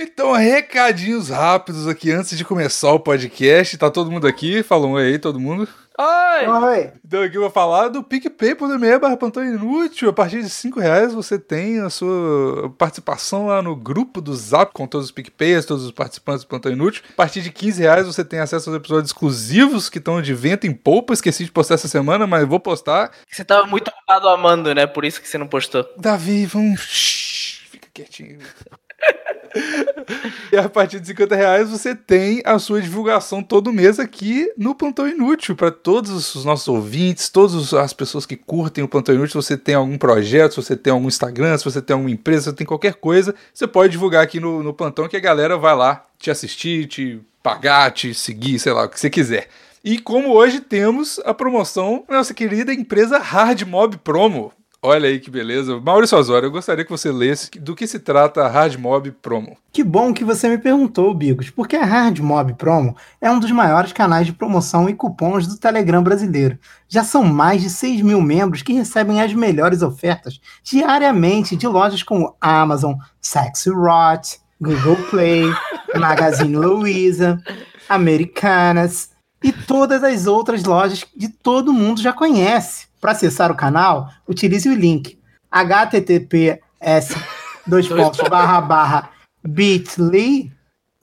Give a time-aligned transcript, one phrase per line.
[0.00, 3.76] Então, recadinhos rápidos aqui antes de começar o podcast.
[3.76, 4.62] Tá todo mundo aqui?
[4.62, 5.68] Fala um oi aí, todo mundo.
[5.98, 6.46] Oi!
[6.46, 6.92] Oi.
[7.04, 10.08] Então aqui eu vou falar do PicPay.me barra Plantão Inútil.
[10.08, 14.72] A partir de 5 reais você tem a sua participação lá no grupo do Zap
[14.72, 17.02] com todos os PicPayers, todos os participantes do Plantão Inútil.
[17.10, 20.64] A partir de 15 reais você tem acesso aos episódios exclusivos que estão de vento
[20.68, 21.12] em polpa.
[21.12, 23.10] Esqueci de postar essa semana, mas vou postar.
[23.28, 24.86] Você tava muito ocupado amando, né?
[24.86, 25.84] Por isso que você não postou.
[25.96, 26.82] Davi, vamos...
[26.82, 28.38] Shhh, fica quietinho.
[30.52, 34.74] e a partir de 50 reais você tem a sua divulgação todo mês aqui no
[34.74, 35.56] Plantão Inútil.
[35.56, 39.56] Para todos os nossos ouvintes, todas as pessoas que curtem o Plantão Inútil, se você
[39.56, 42.56] tem algum projeto, se você tem algum Instagram, se você tem alguma empresa, se você
[42.56, 46.06] tem qualquer coisa, você pode divulgar aqui no, no Plantão que a galera vai lá
[46.18, 49.48] te assistir, te pagar, te seguir, sei lá, o que você quiser.
[49.84, 54.52] E como hoje temos a promoção nossa querida empresa Hard Mob Promo.
[54.80, 55.80] Olha aí que beleza.
[55.80, 59.56] Maurício Osório, eu gostaria que você lesse do que se trata a Hard Mob Promo.
[59.72, 63.50] Que bom que você me perguntou, Bigos, porque a Hard Mob Promo é um dos
[63.50, 66.56] maiores canais de promoção e cupons do Telegram brasileiro.
[66.88, 72.04] Já são mais de 6 mil membros que recebem as melhores ofertas diariamente de lojas
[72.04, 75.42] como Amazon, Sexy Rot, Google Play,
[75.98, 77.42] Magazine Luiza,
[77.88, 79.10] Americanas
[79.42, 82.87] e todas as outras lojas que todo mundo já conhece.
[83.00, 85.18] Para acessar o canal, utilize o link
[85.52, 87.14] https
[87.66, 89.10] dois pontos barra barra
[89.44, 90.50] bit.ly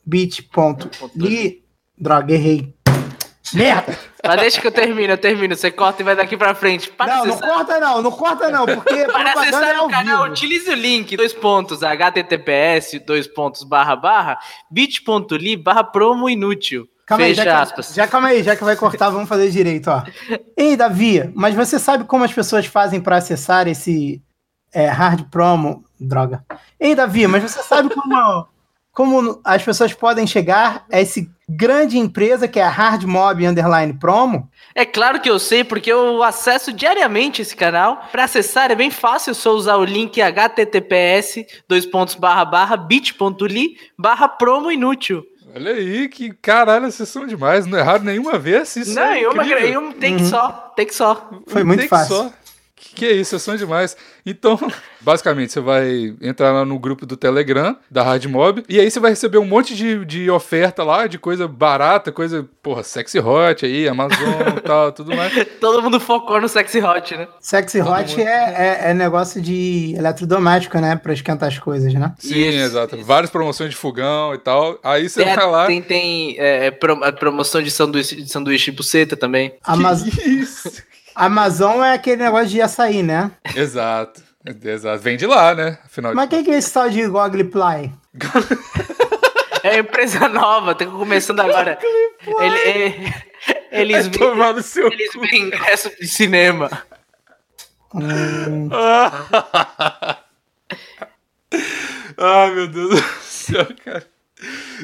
[0.05, 1.63] bit.ly
[1.97, 2.73] droga, errei.
[3.53, 3.97] Merda!
[4.25, 5.55] Mas deixa que eu termino, eu termino.
[5.55, 6.89] Você corta e vai daqui pra frente.
[6.91, 9.89] Para Não, não acessar- corta não, não corta não, porque Para é acessar ao o
[9.89, 10.33] canal, vivo.
[10.33, 16.87] utilize o link, dois pontos, https, dois pontos, barra, barra, bit.ly, barra promo inútil.
[17.05, 17.87] Calma aí, Fecha já, aspas.
[17.89, 20.03] que, já calma aí, já que vai cortar, vamos fazer direito, ó.
[20.57, 24.21] Ei, Davi, mas você sabe como as pessoas fazem para acessar esse
[24.73, 25.85] é, hard promo?
[25.99, 26.43] Droga.
[26.79, 28.47] Ei, Davi, mas você sabe como,
[28.91, 33.93] como as pessoas podem chegar a esse grande empresa que é a Hard Mob Underline
[33.93, 34.49] Promo?
[34.73, 38.03] É claro que eu sei, porque eu acesso diariamente esse canal.
[38.11, 42.75] Para acessar é bem fácil, é só usar o link https, dois pontos, barra, barra,
[42.75, 45.23] bit.ly, barra promo inútil.
[45.55, 47.65] Olha aí, que caralho, vocês são demais.
[47.65, 48.75] Não erraram nenhuma vez.
[48.75, 49.67] Isso Não, é em uma, incrível.
[49.69, 51.29] em um take só, take só.
[51.47, 52.15] Foi muito take fácil.
[52.15, 52.33] só.
[52.95, 53.95] Que, é isso, são demais.
[54.25, 54.57] Então,
[55.01, 58.99] basicamente, você vai entrar lá no grupo do Telegram, da Hard Mob, e aí você
[58.99, 63.65] vai receber um monte de, de oferta lá, de coisa barata, coisa, porra, sexy hot
[63.65, 64.17] aí, Amazon
[64.57, 65.33] e tal, tudo mais.
[65.59, 67.27] Todo mundo focou no sexy hot, né?
[67.39, 68.27] Sexy Todo Hot mundo.
[68.27, 70.95] é, é, é negócio de eletrodoméstico, né?
[70.95, 72.13] Pra esquentar as coisas, né?
[72.17, 72.95] Sim, Isso, exato.
[72.95, 73.05] isso.
[73.05, 74.79] Várias promoções de fogão e tal.
[74.83, 75.67] Aí você Tem, vai lá.
[75.67, 79.53] tem, tem, é, pro- a promoção de sanduíche, de sanduíche e buceta também.
[79.63, 80.71] Amaz- Que isso?
[81.15, 83.31] Amazon é aquele negócio de açaí, né?
[83.55, 84.21] Exato.
[84.63, 85.01] Exato.
[85.01, 85.79] Vem de lá, né?
[85.85, 87.91] Afinal de Mas o que, é esse tal de Google Play?
[89.63, 91.79] É empresa nova, tá começando agora.
[92.39, 93.13] Ele, ele-
[93.71, 96.69] eles, É tomar no seu eles vendem ingresso de cinema.
[97.93, 98.69] Hum,
[102.17, 104.05] Ai, meu Deus do céu, cara.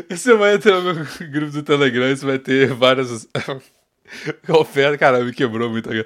[0.10, 0.94] Você vai entrar no
[1.30, 3.28] grupo do Telegram você vai ter várias
[4.50, 4.98] ofertas.
[4.98, 6.06] Cara, me quebrou muito agora.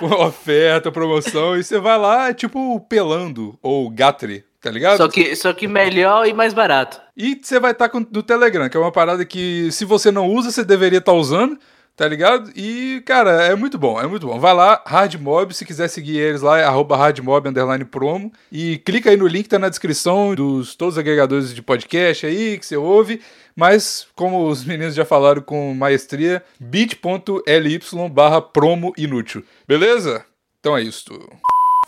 [0.26, 4.96] Oferta, promoção, e você vai lá, tipo, pelando, ou Gatri, tá ligado?
[4.98, 7.00] Só que, só que melhor e mais barato.
[7.16, 10.50] E você vai estar no Telegram, que é uma parada que, se você não usa,
[10.50, 11.58] você deveria estar usando,
[11.96, 12.50] tá ligado?
[12.54, 14.38] E, cara, é muito bom, é muito bom.
[14.38, 18.30] Vai lá, Hardmob, se quiser seguir eles lá, é arroba Hardmob, underline promo.
[18.52, 22.58] E clica aí no link, tá na descrição dos todos os agregadores de podcast aí,
[22.58, 23.20] que você ouve.
[23.56, 27.80] Mas, como os meninos já falaram com maestria, bit.ly
[28.12, 29.42] barra promo inútil.
[29.66, 30.24] Beleza?
[30.60, 31.06] Então é isso.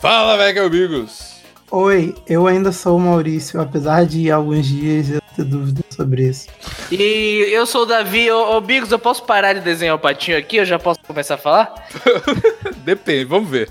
[0.01, 1.37] Fala, velho, amigos!
[1.69, 6.47] Oi, eu ainda sou o Maurício, apesar de alguns dias eu ter dúvida sobre isso.
[6.91, 8.31] E eu sou o Davi.
[8.31, 10.57] Ô, ô Bigos, eu posso parar de desenhar o patinho aqui?
[10.57, 11.87] Eu já posso começar a falar?
[12.83, 13.69] Depende, vamos ver.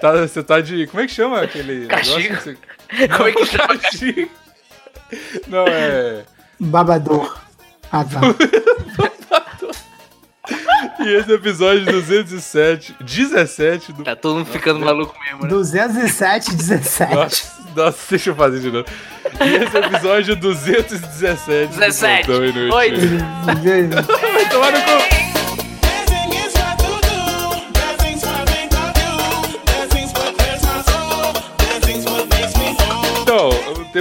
[0.00, 0.86] Tá, você tá de.
[0.86, 1.86] Como é que chama aquele.
[1.88, 2.34] Castigo.
[2.36, 2.56] você-
[3.14, 3.76] Como é que chama?
[3.76, 4.30] Castigo.
[5.48, 6.24] Não, é.
[6.60, 7.36] Babador.
[7.90, 8.20] Ah, tá.
[11.00, 14.04] E esse é o episódio 207, 17 do.
[14.04, 15.48] Tá todo mundo ficando maluco mesmo, né?
[15.48, 17.14] 207, 17.
[17.14, 18.86] Nossa, nossa, deixa eu fazer de novo.
[19.40, 21.72] E esse é o episódio 217.
[21.72, 22.26] do 17.
[22.26, 22.74] Plantão Inútil.
[22.74, 22.90] Oi.
[24.34, 25.19] Vai tomar no cu.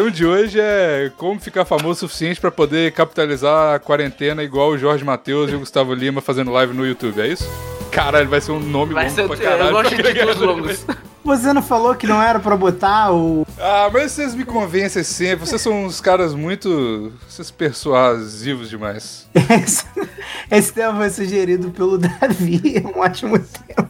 [0.09, 4.69] Tema de hoje é como ficar famoso o suficiente pra poder capitalizar a quarentena igual
[4.69, 7.47] o Jorge Matheus e o Gustavo Lima fazendo live no YouTube, é isso?
[7.91, 9.69] Caralho, vai ser um nome Vai longo ser, pra caralho.
[9.69, 10.85] eu gosto de títulos longos.
[11.23, 13.45] Você não falou que não era pra botar o.
[13.59, 15.45] Ah, mas vocês me convencem sempre.
[15.45, 17.11] Vocês são uns caras muito.
[17.27, 19.27] Vocês persuasivos demais.
[19.35, 19.85] Esse,
[20.49, 22.77] esse tema foi sugerido pelo Davi.
[22.77, 23.89] É um ótimo tema.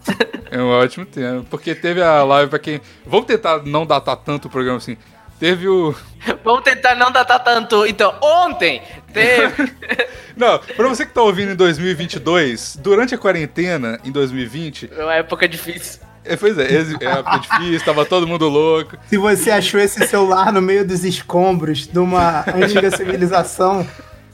[0.50, 1.46] É um ótimo tema.
[1.50, 2.82] Porque teve a live pra quem.
[3.06, 4.98] Vamos tentar não datar tanto o programa assim.
[5.40, 5.96] Teve o.
[6.44, 7.86] Vamos tentar não datar tanto.
[7.86, 8.82] Então, ontem
[9.14, 9.72] teve.
[10.36, 14.90] Não, pra você que tá ouvindo em 2022, durante a quarentena, em 2020.
[14.96, 16.00] É uma época difícil.
[16.24, 18.98] É, pois é, é época difícil, tava todo mundo louco.
[19.08, 23.86] Se você achou esse celular no meio dos escombros de uma antiga civilização,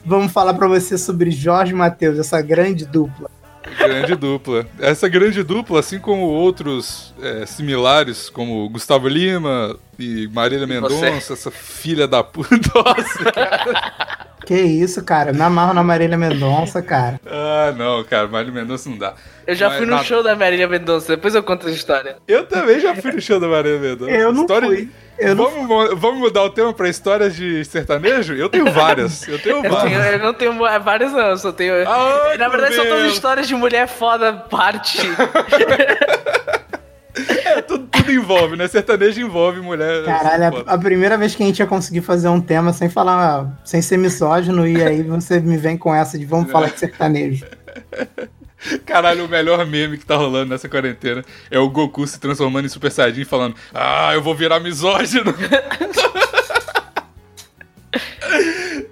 [0.04, 3.30] vamos falar pra você sobre Jorge Matheus, essa grande dupla.
[3.78, 4.66] Grande dupla.
[4.78, 11.50] Essa grande dupla, assim como outros é, similares, como Gustavo Lima e Marília Mendonça, essa
[11.50, 12.56] filha da puta.
[12.74, 14.35] Nossa, cara.
[14.46, 15.32] Que isso, cara?
[15.32, 17.20] Me amarro na Marília Mendonça, cara.
[17.26, 19.14] Ah, não, cara, Marília Mendonça não dá.
[19.46, 22.16] Eu já Mas fui no na- show da Marília Mendonça, depois eu conto essa história.
[22.28, 24.10] Eu também já fui no show da Marília Mendonça.
[24.10, 24.88] Eu não História- fui.
[25.18, 28.34] Eu não vamos, mo- vamos mudar o tema pra histórias de sertanejo?
[28.34, 29.26] Eu tenho várias.
[29.26, 30.12] Eu tenho Eu, tenho, várias.
[30.12, 30.52] eu não tenho
[30.82, 31.72] várias, não, eu só tenho.
[31.88, 34.98] Ai, Na verdade, são todas histórias de mulher foda, parte.
[37.44, 38.68] É, tudo, tudo envolve, né?
[38.68, 40.04] Sertanejo envolve mulher.
[40.04, 43.58] Caralho, a, a primeira vez que a gente ia conseguir fazer um tema sem falar,
[43.64, 47.46] sem ser misógino, e aí você me vem com essa de vamos falar de sertanejo.
[48.84, 52.68] Caralho, o melhor meme que tá rolando nessa quarentena é o Goku se transformando em
[52.68, 55.34] Super Saiyajin falando: Ah, eu vou virar misógino.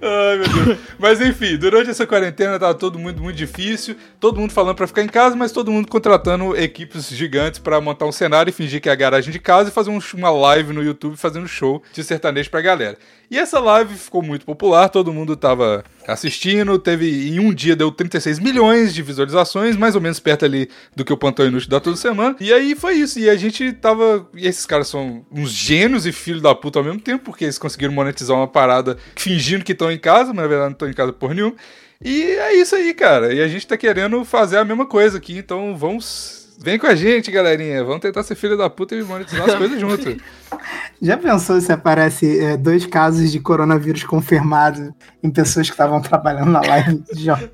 [0.07, 0.79] Ai, meu Deus.
[0.99, 5.01] Mas enfim, durante essa quarentena tava todo mundo muito difícil, todo mundo falando pra ficar
[5.01, 8.87] em casa, mas todo mundo contratando equipes gigantes pra montar um cenário e fingir que
[8.87, 12.03] é a garagem de casa e fazer um- uma live no YouTube fazendo show de
[12.03, 12.97] sertanejo pra galera.
[13.29, 17.91] E essa live ficou muito popular, todo mundo tava assistindo, teve em um dia deu
[17.91, 21.79] 36 milhões de visualizações, mais ou menos perto ali do que o Plantão Inútil dá
[21.79, 22.35] toda semana.
[22.39, 26.11] E aí foi isso, e a gente tava, e esses caras são uns gênios e
[26.11, 29.91] filhos da puta ao mesmo tempo, porque eles conseguiram monetizar uma parada fingindo que estão
[29.91, 31.55] em casa, mas na verdade não estão em casa por nenhum.
[32.03, 33.33] E é isso aí, cara.
[33.33, 36.95] E a gente tá querendo fazer a mesma coisa aqui, então vamos Vem com a
[36.95, 37.83] gente, galerinha.
[37.83, 40.15] Vamos tentar ser filho da puta e monetizar as coisas junto.
[41.01, 44.89] Já pensou se aparece é, dois casos de coronavírus confirmados
[45.21, 47.49] em pessoas que estavam trabalhando na live de Jorge?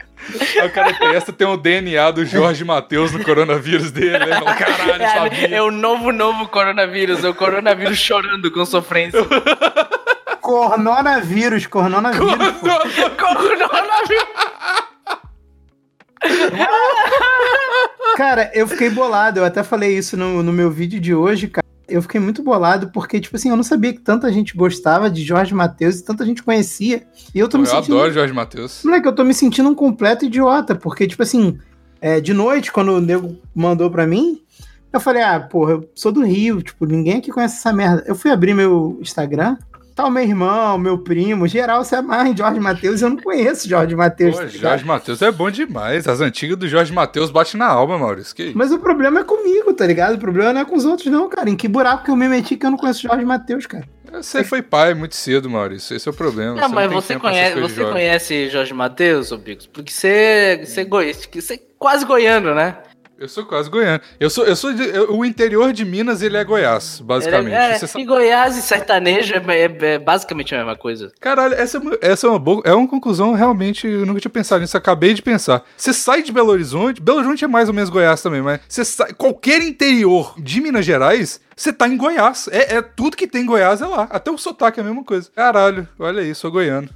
[0.63, 4.39] O cara testa, tem o DNA do Jorge Matheus no coronavírus dele, né?
[4.39, 5.47] Fala, caralho, É, sabia.
[5.55, 7.23] é o novo, novo coronavírus.
[7.23, 9.19] É o coronavírus chorando com sofrência.
[10.39, 12.29] Coronavírus, coronavírus.
[13.17, 14.25] coronavírus.
[18.17, 19.39] Cara, eu fiquei bolado.
[19.39, 21.65] Eu até falei isso no, no meu vídeo de hoje, cara.
[21.87, 25.23] Eu fiquei muito bolado porque, tipo assim, eu não sabia que tanta gente gostava de
[25.23, 27.03] Jorge Matheus e tanta gente conhecia.
[27.35, 27.95] E eu tô me Eu sentindo.
[27.97, 28.81] adoro Jorge Matheus.
[28.83, 31.57] Moleque, eu tô me sentindo um completo idiota, porque, tipo assim,
[31.99, 34.41] é, de noite, quando o nego mandou pra mim,
[34.93, 38.03] eu falei, ah, porra, eu sou do Rio, tipo, ninguém aqui conhece essa merda.
[38.07, 39.57] Eu fui abrir meu Instagram,
[40.01, 43.67] tá o meu irmão, meu primo, geral, se amarra em Jorge Matheus, eu não conheço
[43.69, 44.35] Jorge Matheus.
[44.35, 44.47] Pô, tá?
[44.47, 46.07] Jorge Matheus é bom demais.
[46.07, 48.35] As antigas do Jorge Matheus bate na alma, Maurício.
[48.35, 48.51] Que?
[48.55, 50.15] Mas o problema é comigo, tá ligado?
[50.15, 51.49] O problema não é com os outros, não, cara.
[51.49, 53.83] Em que buraco que eu me meti que eu não conheço Jorge Matheus, cara?
[54.13, 55.95] Você foi pai muito cedo, Maurício.
[55.95, 56.55] Esse é o problema.
[56.59, 59.67] Não, mas você tempo pra essas conhece, você conhece Jorge Matheus, ô Bigos?
[59.67, 62.75] Porque você, você, é goi- você é quase goiano, né?
[63.21, 64.01] Eu sou quase goiano.
[64.19, 67.53] Eu sou, eu sou de- eu- o interior de Minas, ele é Goiás, basicamente.
[67.53, 71.11] É, Você sabe- E Goiás e sertanejo é, é- é basicamente a mesma coisa.
[71.19, 72.63] Caralho, essa, é uma- essa é uma boa.
[72.65, 73.85] É uma conclusão realmente.
[73.87, 74.75] Eu nunca tinha pensado nisso.
[74.75, 75.63] Acabei de pensar.
[75.77, 76.99] Você sai de Belo Horizonte.
[76.99, 79.13] Belo Horizonte é mais ou menos Goiás também, mas você sai.
[79.13, 82.49] Qualquer interior de Minas Gerais, você tá em Goiás.
[82.51, 84.07] É, é tudo que tem em Goiás é lá.
[84.09, 85.29] Até o sotaque é a mesma coisa.
[85.35, 86.89] Caralho, olha aí, sou goiano.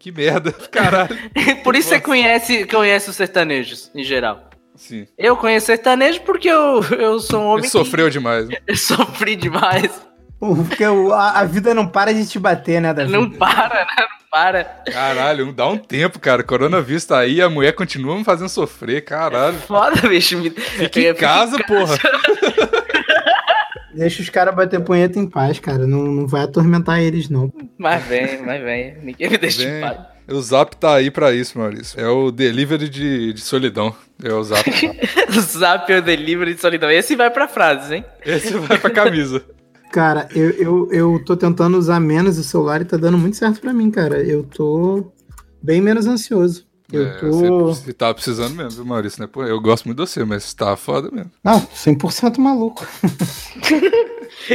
[0.00, 0.50] Que merda.
[0.72, 1.16] Caralho.
[1.62, 4.49] Por isso você conhece, conhece os sertanejos, em geral.
[4.80, 5.06] Sim.
[5.18, 8.48] Eu conheço sertanejo porque eu, eu sou um homem Ele sofreu demais.
[8.48, 8.56] né?
[8.66, 9.90] que eu sofri demais.
[10.38, 13.12] Porque a, a vida não para de te bater, né, Davi?
[13.12, 13.86] Não para, né?
[13.98, 14.64] Não para.
[14.90, 16.42] Caralho, dá um tempo, cara.
[16.42, 19.04] Coronavírus tá aí, a mulher continua me fazendo sofrer.
[19.04, 19.58] Caralho.
[19.58, 20.40] Foda, bicho.
[20.50, 21.94] Fica em casa, porra.
[23.92, 25.86] Deixa os caras bater punheta em paz, cara.
[25.86, 27.52] Não, não vai atormentar eles, não.
[27.76, 28.96] Mas vem, mas vem.
[29.02, 29.80] Ninguém me deixa em Vem.
[29.82, 29.98] paz.
[30.30, 32.00] O Zap tá aí pra isso, Maurício.
[32.00, 33.94] É o delivery de, de solidão.
[34.22, 34.64] É o Zap.
[35.30, 36.90] O Zap é o delivery de solidão.
[36.90, 38.04] Esse vai pra frases, hein?
[38.24, 39.42] Esse vai pra camisa.
[39.92, 43.60] Cara, eu, eu, eu tô tentando usar menos o celular e tá dando muito certo
[43.60, 44.18] pra mim, cara.
[44.22, 45.12] Eu tô
[45.60, 46.64] bem menos ansioso.
[46.92, 47.30] Eu É, tô.
[47.30, 47.48] você,
[47.84, 49.28] você tá precisando mesmo, viu, Maurício, né?
[49.32, 51.30] Pô, eu gosto muito de você, mas tá foda mesmo.
[51.42, 52.86] Não, 100% maluco.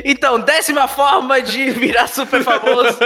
[0.03, 2.97] Então, décima forma de virar super famoso.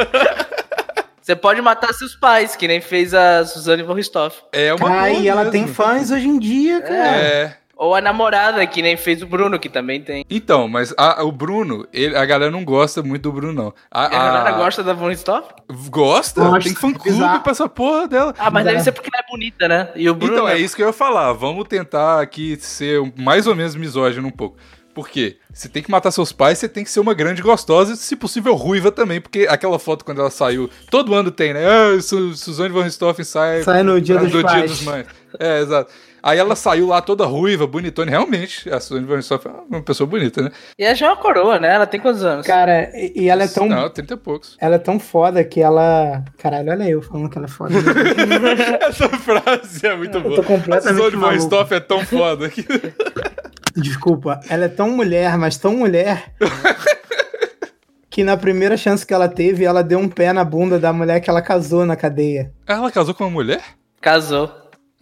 [1.29, 4.41] Você pode matar seus pais, que nem fez a Suzane von Richthofen.
[4.51, 5.51] É uma Ai, boa ela mesmo.
[5.51, 7.17] tem fãs hoje em dia, cara.
[7.17, 7.55] É.
[7.77, 10.25] Ou a namorada, que nem fez o Bruno, que também tem.
[10.27, 13.73] Então, mas a- o Bruno, ele- a galera não gosta muito do Bruno, não.
[13.91, 15.47] A, A galera a- gosta da Von Stoff?
[15.91, 16.41] Gosta?
[16.45, 17.41] Gosta, Tem fã-clube bizarro.
[17.41, 18.33] pra essa porra dela.
[18.39, 18.85] Ah, mas deve Exato.
[18.85, 19.89] ser porque ela é bonita, né?
[19.95, 20.33] E o Bruno.
[20.33, 20.59] Então, é né?
[20.59, 21.31] isso que eu ia falar.
[21.33, 24.57] Vamos tentar aqui ser mais ou menos misógino um pouco.
[24.99, 25.37] Por quê?
[25.53, 28.53] Você tem que matar seus pais, você tem que ser uma grande gostosa, se possível
[28.53, 31.61] ruiva também, porque aquela foto quando ela saiu, todo ano tem, né?
[31.65, 34.55] Ah, Su Suzane von Richthofen sai, Sai no dia dos do pais.
[34.57, 35.07] Dia dos Mães.
[35.39, 35.89] É, exato.
[36.21, 38.11] Aí ela saiu lá toda ruiva, bonitona.
[38.11, 40.51] Realmente, a Suzane von Richthofen é uma pessoa bonita, né?
[40.77, 41.73] E ela já é uma coroa, né?
[41.73, 42.45] Ela tem quantos anos?
[42.45, 43.69] Cara, e, e ela é tão.
[43.69, 44.57] Não, 30 e poucos.
[44.59, 46.25] Ela é tão foda que ela.
[46.37, 47.73] Caralho, olha eu falando que ela é foda.
[48.85, 50.35] Essa frase é muito boa.
[50.35, 51.29] tô completamente A Suzane von.
[51.29, 52.67] Richthofen é tão foda que...
[53.81, 56.33] Desculpa, ela é tão mulher, mas tão mulher.
[58.09, 61.19] que na primeira chance que ela teve, ela deu um pé na bunda da mulher
[61.19, 62.51] que ela casou na cadeia.
[62.67, 63.61] Ela casou com uma mulher?
[64.01, 64.51] Casou.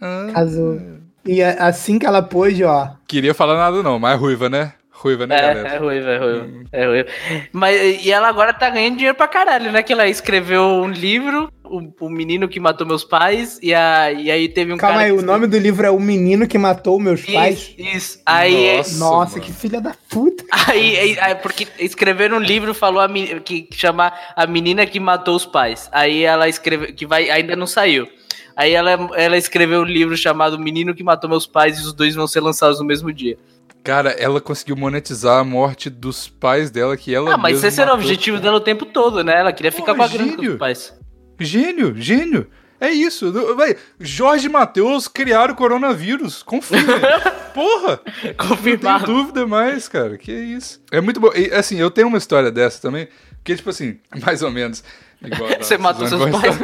[0.00, 0.78] Ah, Casou.
[1.24, 2.88] E assim que ela pôde, ó.
[3.06, 4.72] Queria falar nada não, mas é ruiva, né?
[4.90, 5.68] Ruiva, né, É, galera?
[5.68, 6.46] é ruiva, é ruiva.
[6.72, 7.08] É ruiva.
[7.52, 9.80] Mas, e ela agora tá ganhando dinheiro pra caralho, né?
[9.82, 14.30] Que ela escreveu um livro, o, o menino que matou meus pais, e, a, e
[14.30, 15.06] aí teve um Calma cara.
[15.06, 17.74] aí, que o nome do livro é O Menino que Matou Meus Pais.
[17.76, 18.20] Isso, isso.
[18.24, 18.98] Aí, Nossa.
[18.98, 19.44] Nossa, mano.
[19.44, 20.44] que filha da puta.
[20.68, 23.08] aí, aí, aí, porque escreveram um livro falou a,
[23.40, 25.88] que, chama A Menina que Matou os Pais.
[25.92, 28.08] Aí ela escreveu, que vai, ainda não saiu.
[28.56, 31.92] Aí ela, ela escreveu um livro chamado O Menino que Matou Meus Pais e os
[31.92, 33.38] dois vão ser lançados no mesmo dia.
[33.82, 37.92] Cara, ela conseguiu monetizar a morte dos pais dela, que ela Ah, mas esse era
[37.92, 39.40] o objetivo dela o tempo todo, né?
[39.40, 40.92] Ela queria ficar Pô, com a grana dos pais.
[41.38, 42.46] Gênio, gênio.
[42.80, 43.32] É isso.
[43.56, 46.42] Vai, Jorge e Matheus criaram o coronavírus.
[46.42, 46.78] Confia.
[47.54, 48.00] Porra!
[48.06, 49.06] Não tenho Confirmado.
[49.06, 50.16] dúvida mais, cara.
[50.16, 50.80] Que isso.
[50.92, 51.30] É muito bom.
[51.34, 53.08] E, assim, eu tenho uma história dessa também.
[53.42, 54.84] Que, tipo assim, mais ou menos.
[55.22, 56.56] igual Você matou seus pais?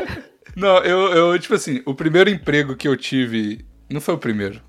[0.54, 3.64] Não, eu, eu, tipo assim, o primeiro emprego que eu tive.
[3.88, 4.60] Não foi o primeiro.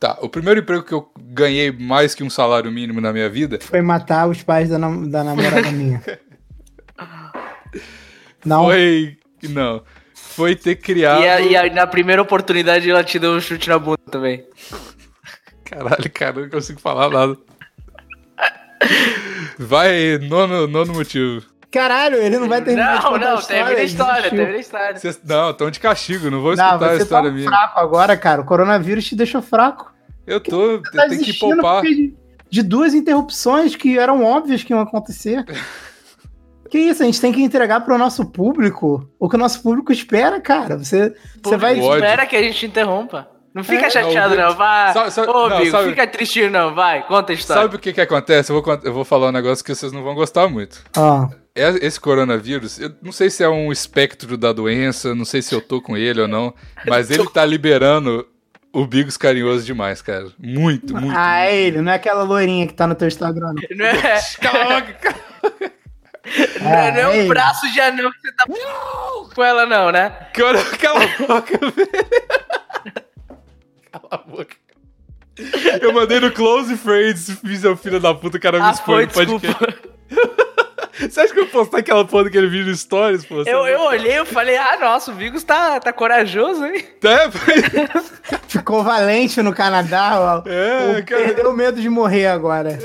[0.00, 3.58] Tá, o primeiro emprego que eu ganhei mais que um salário mínimo na minha vida
[3.60, 6.00] Foi matar os pais da, nam- da namorada minha.
[8.48, 9.16] Não, foi.
[9.50, 9.82] Não.
[10.14, 11.22] Foi ter criado.
[11.22, 14.44] E, a- e a- na primeira oportunidade ela te deu um chute na bunda também.
[15.64, 17.36] Caralho, cara, eu não consigo falar nada.
[19.58, 21.44] Vai, nono, nono motivo.
[21.70, 23.64] caralho, ele não vai terminar de Não, contar não, a história,
[24.30, 24.96] termina a história.
[24.96, 27.48] Vocês, não, estão de castigo, não vou Não, escutar a você tá história um minha.
[27.48, 28.40] fraco agora, cara.
[28.40, 29.92] O coronavírus te deixou fraco.
[30.26, 31.82] Eu tô, Tá eu tenho que poupar.
[31.82, 32.14] de,
[32.48, 35.44] de duas interrupções que eram óbvias que iam acontecer.
[36.70, 39.92] que isso, a gente tem que entregar pro nosso público o que o nosso público
[39.92, 40.76] espera, cara.
[40.78, 41.78] Você, você vai.
[41.78, 43.28] Espera que a gente interrompa.
[43.54, 44.54] Não fica É, chateado, não, não.
[44.54, 44.92] Vai.
[44.92, 46.74] sabe- sabe- Ô, não, amigo, sabe- fica tristinho, não.
[46.74, 47.62] Vai, conta a história.
[47.62, 48.52] Sabe o que que acontece?
[48.52, 50.82] Eu vou, eu vou falar um negócio que vocês não vão gostar muito.
[50.96, 55.42] Ó, É- Esse coronavírus, eu não sei se é um espectro da doença, não sei
[55.42, 56.54] se eu tô com ele ou não,
[56.86, 58.24] mas ele tá liberando
[58.72, 60.26] o Bigos carinhoso demais, cara.
[60.38, 61.16] Muito, muito.
[61.18, 63.54] ah, é ele, não é aquela loirinha que tá no teu Instagram.
[63.54, 63.76] não.
[63.76, 65.16] Não é, Cala a boca, cara.
[66.60, 67.28] não é, não é um ei.
[67.28, 68.44] braço de anão que você tá
[69.34, 70.10] com ela, não, né?
[70.34, 71.88] Cara, Cala a boca, velho.
[73.92, 74.56] Cala a boca.
[75.80, 79.06] Eu mandei no Close Friends, fiz seu filho da puta, o cara me Ah, expõe
[79.06, 79.46] no podcast.
[79.46, 79.88] desculpa.
[80.98, 83.42] Você acha que eu vou postar aquela porra daquele vídeo stories, pô?
[83.46, 86.84] Eu, eu olhei e falei, ah, nossa, o Vigos tá, tá corajoso, hein?
[87.04, 87.54] É, foi-
[88.48, 90.48] Ficou valente no Canadá, ó.
[90.48, 91.22] É, O- cara.
[91.22, 92.76] Perdeu o medo de morrer agora.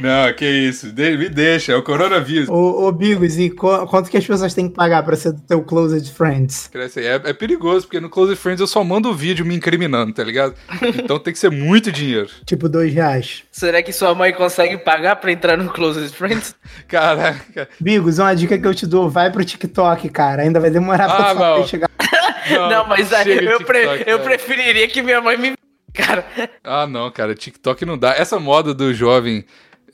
[0.00, 0.92] Não, que isso.
[0.92, 2.48] De- me deixa, é o coronavírus.
[2.48, 5.40] Ô, ô Bigos, e qu- quanto que as pessoas têm que pagar pra ser do
[5.40, 6.70] teu Closed Friends?
[6.96, 10.24] É, é perigoso, porque no Close Friends eu só mando o vídeo me incriminando, tá
[10.24, 10.54] ligado?
[10.82, 12.28] Então tem que ser muito dinheiro.
[12.46, 13.42] Tipo, dois reais.
[13.50, 16.54] Será que sua mãe consegue pagar pra entrar no Closest Friends?
[16.88, 17.68] Caraca.
[17.80, 20.42] Bigos, uma dica que eu te dou, vai pro TikTok, cara.
[20.42, 21.54] Ainda vai demorar pra Ah, não.
[21.56, 21.88] vez chegar.
[22.68, 25.52] Não, mas aí eu, pre- TikTok, eu preferiria que minha mãe me.
[25.94, 26.24] Cara,
[26.64, 28.12] Ah, não, cara, TikTok não dá.
[28.14, 29.44] Essa moda do jovem.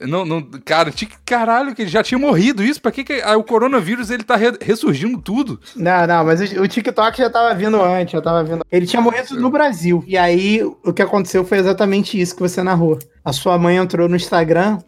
[0.00, 0.93] Não, não, cara,
[1.26, 2.81] caralho, que ele já tinha morrido isso.
[2.81, 5.59] Pra que, que o coronavírus ele tá re- ressurgindo tudo?
[5.75, 8.64] Não, não, mas o, o TikTok já tava vindo antes, já tava vindo.
[8.71, 10.05] Ele tinha morrido no Brasil.
[10.07, 12.97] E aí, o que aconteceu foi exatamente isso que você narrou.
[13.25, 14.78] A sua mãe entrou no Instagram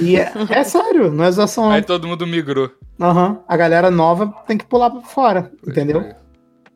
[0.00, 1.70] e é, é sério, não é zoação.
[1.70, 1.86] Aí não.
[1.86, 2.68] todo mundo migrou.
[3.00, 3.38] Aham.
[3.46, 6.04] A galera nova tem que pular pra fora, entendeu?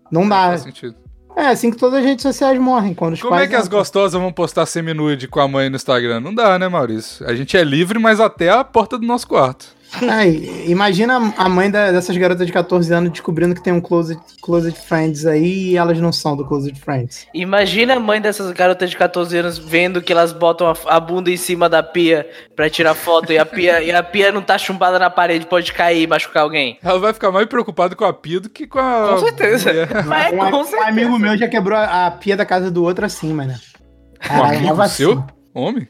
[0.09, 0.51] Não dá.
[0.51, 0.95] Faz sentido.
[1.37, 2.95] É assim que todas as redes sociais morrem.
[2.95, 3.79] Quando os Como é que as entram.
[3.79, 6.19] gostosas vão postar semi-nude com a mãe no Instagram?
[6.21, 7.29] Não dá, né, Maurício?
[7.29, 9.76] A gente é livre, mas até a porta do nosso quarto.
[10.09, 14.21] Ai, imagina a mãe da- dessas garotas de 14 anos descobrindo que tem um Closet,
[14.43, 17.27] closet Friends aí e elas não são do Closet Friends.
[17.33, 21.31] Imagina a mãe dessas garotas de 14 anos vendo que elas botam a, a bunda
[21.31, 24.59] em cima da pia pra tirar foto e a pia, e a pia não tá
[24.59, 26.79] chumbada na parede, pode cair e machucar alguém.
[26.83, 29.09] Ela vai ficar mais preocupada com a pia do que com a.
[29.15, 29.71] Com certeza.
[30.07, 30.89] Mas um, com um certeza.
[30.91, 33.53] amigo meu já quebrou a, a pia da casa do outro assim, mano.
[33.53, 35.13] Um Caralho, amigo tava seu?
[35.13, 35.25] assim.
[35.55, 35.89] Homem?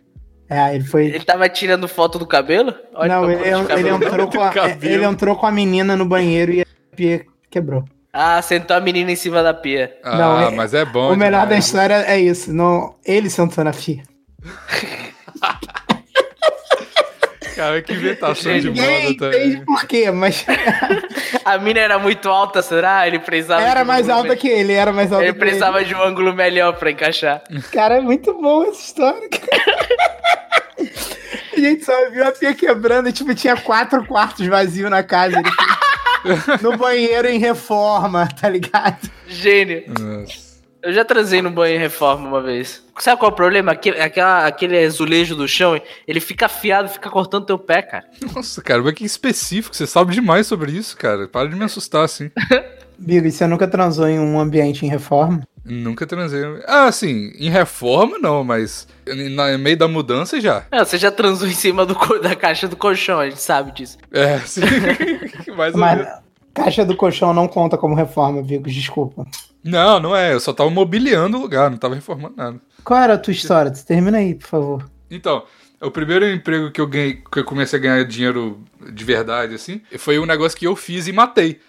[0.49, 1.07] É, ele foi.
[1.07, 2.73] Ele tava tirando foto do cabelo?
[2.95, 4.05] Olha não, ele, de ele cabelo.
[4.05, 4.95] entrou com a, cabelo.
[4.95, 7.85] ele entrou com a menina no banheiro e a pia quebrou.
[8.13, 9.95] Ah, sentou a menina em cima da pia.
[10.03, 11.13] Ah, Não, é- mas é bom.
[11.13, 12.53] o melhor da história é isso.
[12.53, 14.03] Não, ele sentou na pia.
[17.57, 19.65] Cara, que inventação de Ninguém moda entende também.
[19.65, 20.45] por quê, mas
[21.43, 23.07] A mina era muito alta, será?
[23.07, 25.83] Ele precisava era um mais alta me- que ele, era mais alta Ele que precisava
[25.83, 27.43] de um ângulo melhor pra encaixar.
[27.51, 27.63] ele.
[27.73, 29.27] Cara, é muito bom essa história.
[31.57, 35.39] A gente só viu a pia quebrando e, tipo, tinha quatro quartos vazios na casa.
[36.25, 39.11] Ele foi no banheiro em reforma, tá ligado?
[39.27, 39.85] Gênio.
[39.89, 40.46] Nossa.
[40.87, 42.81] Eu já trazei no banho em reforma uma vez.
[43.01, 43.73] Sabe qual é o problema?
[43.73, 48.05] Aquele, aquela, aquele azulejo do chão, ele fica afiado, fica cortando teu pé, cara.
[48.33, 49.75] Nossa, cara, mas que específico.
[49.75, 51.27] Você sabe demais sobre isso, cara.
[51.27, 52.31] Para de me assustar assim.
[52.97, 55.43] Bigo, e você nunca transou em um ambiente em reforma?
[55.65, 56.41] Nunca transei.
[56.69, 60.67] Ah, sim, em reforma não, mas no meio da mudança já.
[60.71, 63.99] Não, você já transou em cima do, da caixa do colchão, a gente sabe disso.
[64.13, 64.61] É, sim.
[65.57, 66.07] Mais ou Mas
[66.55, 69.27] caixa do colchão não conta como reforma, Bigo, desculpa.
[69.67, 70.33] Não, não é.
[70.33, 72.59] Eu só tava mobiliando o lugar, não tava reformando nada.
[72.85, 73.75] Qual era a tua história?
[73.75, 74.91] Você termina aí, por favor.
[75.11, 75.43] Então,
[75.81, 79.81] o primeiro emprego que eu ganhei, que eu comecei a ganhar dinheiro de verdade, assim,
[79.99, 81.61] foi um negócio que eu fiz e matei.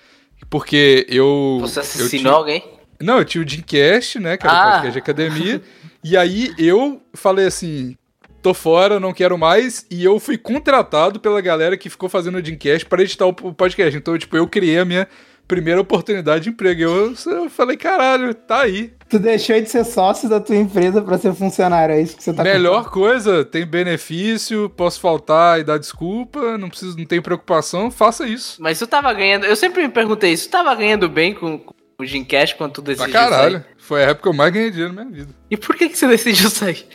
[0.50, 1.58] Porque eu.
[1.62, 2.64] Você eu assassinou tinha- alguém?
[3.00, 4.38] Não, eu tinha o Dreamcast, né?
[4.38, 4.72] Que era o Ah.
[4.74, 5.62] podcast de academia.
[6.04, 7.96] e aí eu falei assim:
[8.42, 9.86] tô fora, não quero mais.
[9.90, 13.54] E eu fui contratado pela galera que ficou fazendo o Dreamcast para editar o o
[13.54, 13.98] podcast.
[13.98, 15.08] Então, tipo, eu criei a minha
[15.48, 16.82] primeira oportunidade de emprego.
[16.82, 18.94] Eu, eu falei: caralho, tá aí.
[19.10, 22.34] Tu deixou de ser sócio da tua empresa pra ser funcionário, é isso que você
[22.34, 27.90] tá Melhor coisa, tem benefício, posso faltar e dar desculpa, não preciso, não tem preocupação,
[27.90, 28.62] faça isso.
[28.62, 29.46] Mas tu tava ganhando.
[29.46, 30.50] Eu sempre me perguntei isso.
[30.50, 33.52] Tu tava ganhando bem com, com o Gincast quando tu Pra decidiu caralho.
[33.62, 33.66] sair?
[33.78, 35.34] Foi a época que eu mais ganhei dinheiro na minha vida.
[35.50, 36.86] E por que, que você decidiu sair?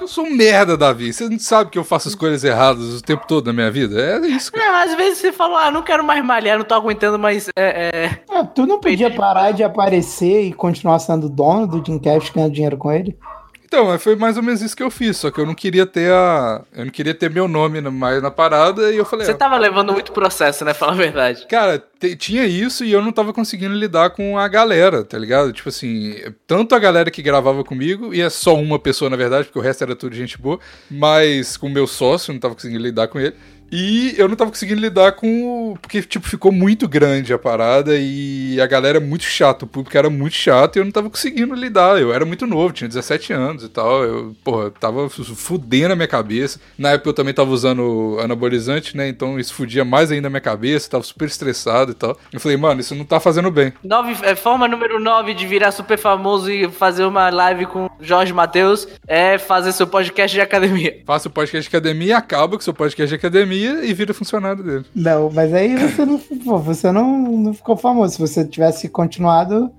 [0.00, 1.12] Eu sou um merda, Davi.
[1.12, 4.00] Você não sabe que eu faço escolhas erradas o tempo todo na minha vida?
[4.00, 4.64] É isso, cara.
[4.64, 7.48] Não, às vezes você falou, ah, não quero mais malhar, não tô aguentando mais.
[7.56, 8.20] É, é...
[8.30, 12.76] Ah, tu não podia parar de aparecer e continuar sendo dono do Dreamcast ganhando dinheiro
[12.76, 13.18] com ele?
[13.66, 16.12] Então, foi mais ou menos isso que eu fiz, só que eu não queria ter
[16.12, 16.62] a.
[16.72, 19.26] Eu não queria ter meu nome na- mais na parada e eu falei.
[19.26, 20.72] Você ah, tava levando muito processo, né?
[20.72, 21.46] Fala a verdade.
[21.48, 21.82] Cara,
[22.16, 25.52] tinha isso e eu não tava conseguindo lidar com a galera, tá ligado?
[25.52, 26.14] Tipo assim,
[26.46, 29.62] tanto a galera que gravava comigo, e é só uma pessoa na verdade, porque o
[29.62, 33.08] resto era tudo gente boa, mas com o meu sócio, eu não tava conseguindo lidar
[33.08, 33.34] com ele.
[33.70, 35.78] E eu não tava conseguindo lidar com o.
[35.80, 39.96] Porque, tipo, ficou muito grande a parada e a galera é muito chata, o público
[39.96, 42.00] era muito chato e eu não tava conseguindo lidar.
[42.00, 44.04] Eu era muito novo, tinha 17 anos e tal.
[44.04, 46.60] Eu, porra, tava fudendo a minha cabeça.
[46.78, 49.08] Na época eu também tava usando anabolizante, né?
[49.08, 52.16] Então isso fudia mais ainda a minha cabeça, tava super estressado e tal.
[52.32, 53.72] Eu falei, mano, isso não tá fazendo bem.
[53.82, 58.32] Nove, é, forma número 9 de virar super famoso e fazer uma live com Jorge
[58.32, 61.02] Matheus é fazer seu podcast de academia.
[61.04, 64.62] Faça o podcast de academia, acaba com o seu podcast de academia e vira funcionário
[64.62, 64.84] dele.
[64.94, 68.14] Não, mas aí você não, pô, você não, não ficou famoso.
[68.14, 69.70] Se você tivesse continuado,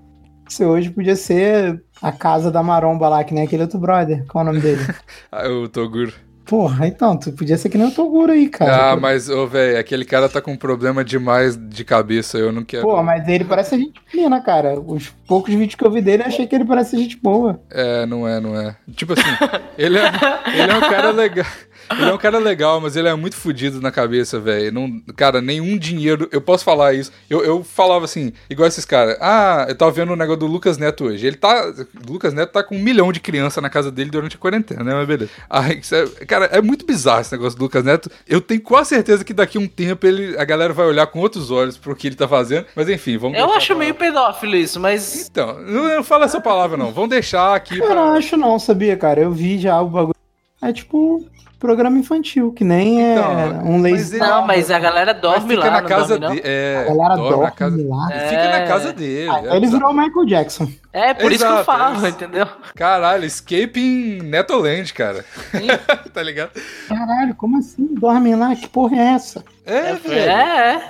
[0.47, 4.25] você hoje podia ser a casa da maromba lá, que nem aquele outro brother.
[4.27, 4.81] Qual é o nome dele?
[5.31, 6.13] Ah, o Toguro.
[6.47, 8.93] Porra, então, tu podia ser que nem o Toguro aí, cara.
[8.93, 12.63] Ah, mas, ô, velho, aquele cara tá com um problema demais de cabeça, eu não
[12.63, 12.83] quero.
[12.83, 14.79] Pô, mas ele parece gente fina, cara.
[14.79, 17.59] Os poucos vídeos que eu vi dele, eu achei que ele parece gente boa.
[17.69, 18.77] É, não é, não é.
[18.95, 19.23] Tipo assim,
[19.77, 20.09] ele é,
[20.53, 21.45] ele é um cara legal.
[21.91, 24.71] Ele é um cara legal, mas ele é muito fudido na cabeça, velho.
[24.71, 26.27] Não, cara, nenhum dinheiro.
[26.31, 27.11] Eu posso falar isso.
[27.29, 29.17] Eu, eu falava assim, igual esses caras.
[29.21, 31.25] Ah, eu tava vendo o negócio do Lucas Neto hoje.
[31.25, 31.73] Ele tá.
[32.07, 34.83] O Lucas Neto tá com um milhão de criança na casa dele durante a quarentena,
[34.83, 34.93] né?
[34.93, 35.31] Mas beleza.
[35.49, 38.09] Aí, é- cara, é muito bizarro esse negócio do Lucas Neto.
[38.27, 41.19] Eu tenho quase certeza que daqui a um tempo ele, a galera vai olhar com
[41.19, 42.65] outros olhos pro que ele tá fazendo.
[42.75, 45.27] Mas enfim, vamos Eu acho pra- meio pedófilo isso, mas.
[45.29, 46.91] Então, não, não fala essa palavra, não.
[46.91, 49.21] Vamos deixar aqui Eu não acho não, sabia, cara?
[49.21, 50.16] Eu vi já o bagulho.
[50.61, 51.23] É tipo
[51.59, 54.15] programa infantil, que nem é Então, um mas lazy.
[54.17, 56.47] ele- Não, mas a galera dorme lá, na casa dorme, dele.
[56.47, 58.07] É, A galera dorme dorme na casa lá.
[58.11, 58.67] Ele Fica na É.
[58.67, 59.29] casa dele.
[59.31, 60.67] Ah, é ele virou o Michael Jackson.
[60.93, 62.47] É, por isso que eu Exato, falo, é entendeu?
[62.75, 65.25] Caralho, Escaping Netoland, cara.
[66.13, 66.51] tá ligado?
[66.87, 67.87] Caralho, como assim?
[67.95, 68.55] Dormem lá?
[68.55, 69.43] Que porra é essa?
[69.65, 70.29] É, É, velho.
[70.31, 70.81] é.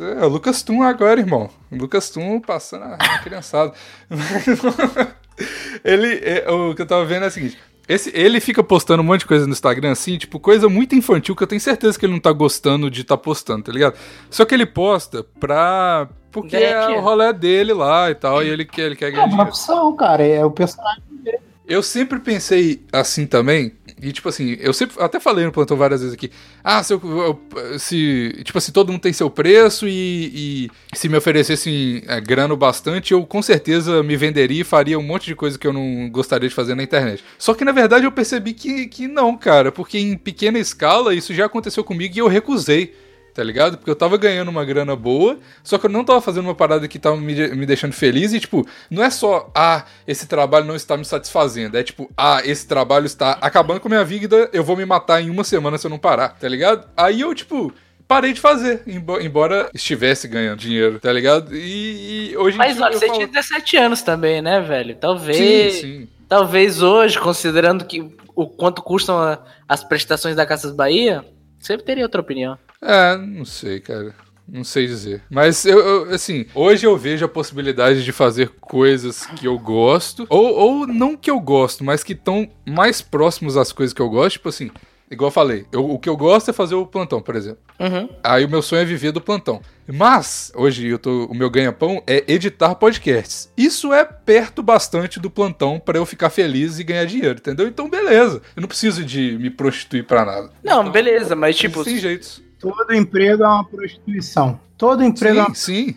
[0.00, 1.48] É, é o Lucas Tum agora, irmão.
[1.72, 3.72] O Lucas Tum passando a a criançada.
[5.84, 7.58] ele, é, o que eu tava vendo é o seguinte.
[7.86, 11.36] Esse, ele fica postando um monte de coisa no Instagram, assim, tipo, coisa muito infantil
[11.36, 13.94] que eu tenho certeza que ele não tá gostando de tá postando, tá ligado?
[14.30, 16.08] Só que ele posta pra.
[16.32, 19.24] Porque é o rolê dele lá e tal, e ele quer, ele quer É ganhar
[19.24, 19.50] uma dinheiro.
[19.50, 20.26] opção, cara.
[20.26, 21.38] É o personagem dele.
[21.66, 23.72] Eu sempre pensei assim também,
[24.04, 26.30] e tipo assim, eu sempre até falei no plantão várias vezes aqui.
[26.62, 27.40] Ah, se, eu,
[27.78, 32.54] se tipo assim, todo mundo tem seu preço e, e se me oferecessem é, grana
[32.54, 36.10] bastante, eu com certeza me venderia e faria um monte de coisa que eu não
[36.10, 37.24] gostaria de fazer na internet.
[37.38, 41.32] Só que na verdade eu percebi que, que não, cara, porque em pequena escala isso
[41.32, 42.94] já aconteceu comigo e eu recusei.
[43.34, 43.76] Tá ligado?
[43.76, 46.86] Porque eu tava ganhando uma grana boa, só que eu não tava fazendo uma parada
[46.86, 48.32] que tava me, me deixando feliz.
[48.32, 51.76] E, tipo, não é só, ah, esse trabalho não está me satisfazendo.
[51.76, 55.20] É tipo, ah, esse trabalho está acabando com a minha vida, eu vou me matar
[55.20, 56.86] em uma semana se eu não parar, tá ligado?
[56.96, 57.72] Aí eu, tipo,
[58.06, 61.56] parei de fazer, embo- embora estivesse ganhando dinheiro, tá ligado?
[61.56, 62.84] E, e hoje em Mas dia.
[62.84, 64.94] olha, eu você falo- tinha 17 anos também, né, velho?
[64.94, 65.74] Talvez.
[65.74, 66.08] Sim, sim.
[66.28, 71.24] Talvez hoje, considerando que o quanto custam as prestações da Casas Bahia,
[71.66, 72.58] você teria outra opinião.
[72.80, 74.14] É, não sei, cara.
[74.46, 75.22] Não sei dizer.
[75.30, 80.26] Mas eu, eu, assim, hoje eu vejo a possibilidade de fazer coisas que eu gosto.
[80.28, 84.10] Ou, ou não que eu gosto, mas que estão mais próximos às coisas que eu
[84.10, 84.34] gosto.
[84.34, 84.70] Tipo assim,
[85.14, 87.58] igual eu falei, eu- o que eu gosto é fazer o plantão, por exemplo.
[87.80, 88.08] Uhum.
[88.22, 89.60] Aí o meu sonho é viver do plantão.
[89.86, 93.50] Mas, hoje eu tô, o meu ganha-pão é editar podcasts.
[93.56, 97.66] Isso é perto bastante do plantão pra eu ficar feliz e ganhar dinheiro, entendeu?
[97.68, 98.40] Então, beleza.
[98.56, 100.50] Eu não preciso de me prostituir pra nada.
[100.62, 102.42] Não, Então, beleza, mas tipo, Tem jeitos.
[102.58, 104.58] Todo emprego é uma prostituição.
[104.78, 105.96] Todo emprego é uma Sim, sim.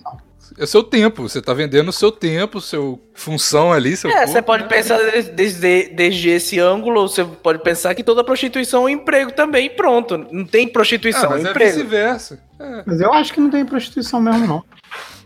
[0.57, 1.21] É seu tempo.
[1.29, 4.69] Você tá vendendo o seu tempo, seu função ali, seu É, corpo, você pode né?
[4.69, 8.89] pensar des- desde, desde esse ângulo, ou você pode pensar que toda prostituição é um
[8.89, 10.17] emprego também, pronto.
[10.31, 11.71] Não tem Ah, prostituição, mas é um é emprego.
[11.77, 12.39] vice-versa.
[12.59, 12.83] É.
[12.85, 14.63] Mas eu acho que não tem prostituição mesmo, não.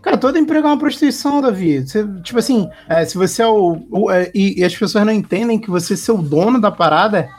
[0.01, 1.87] Cara, todo emprego é uma prostituição, Davi.
[1.87, 3.85] Você, tipo assim, é, se você é o.
[3.89, 7.29] o- é, e, e as pessoas não entendem que você ser o dono da parada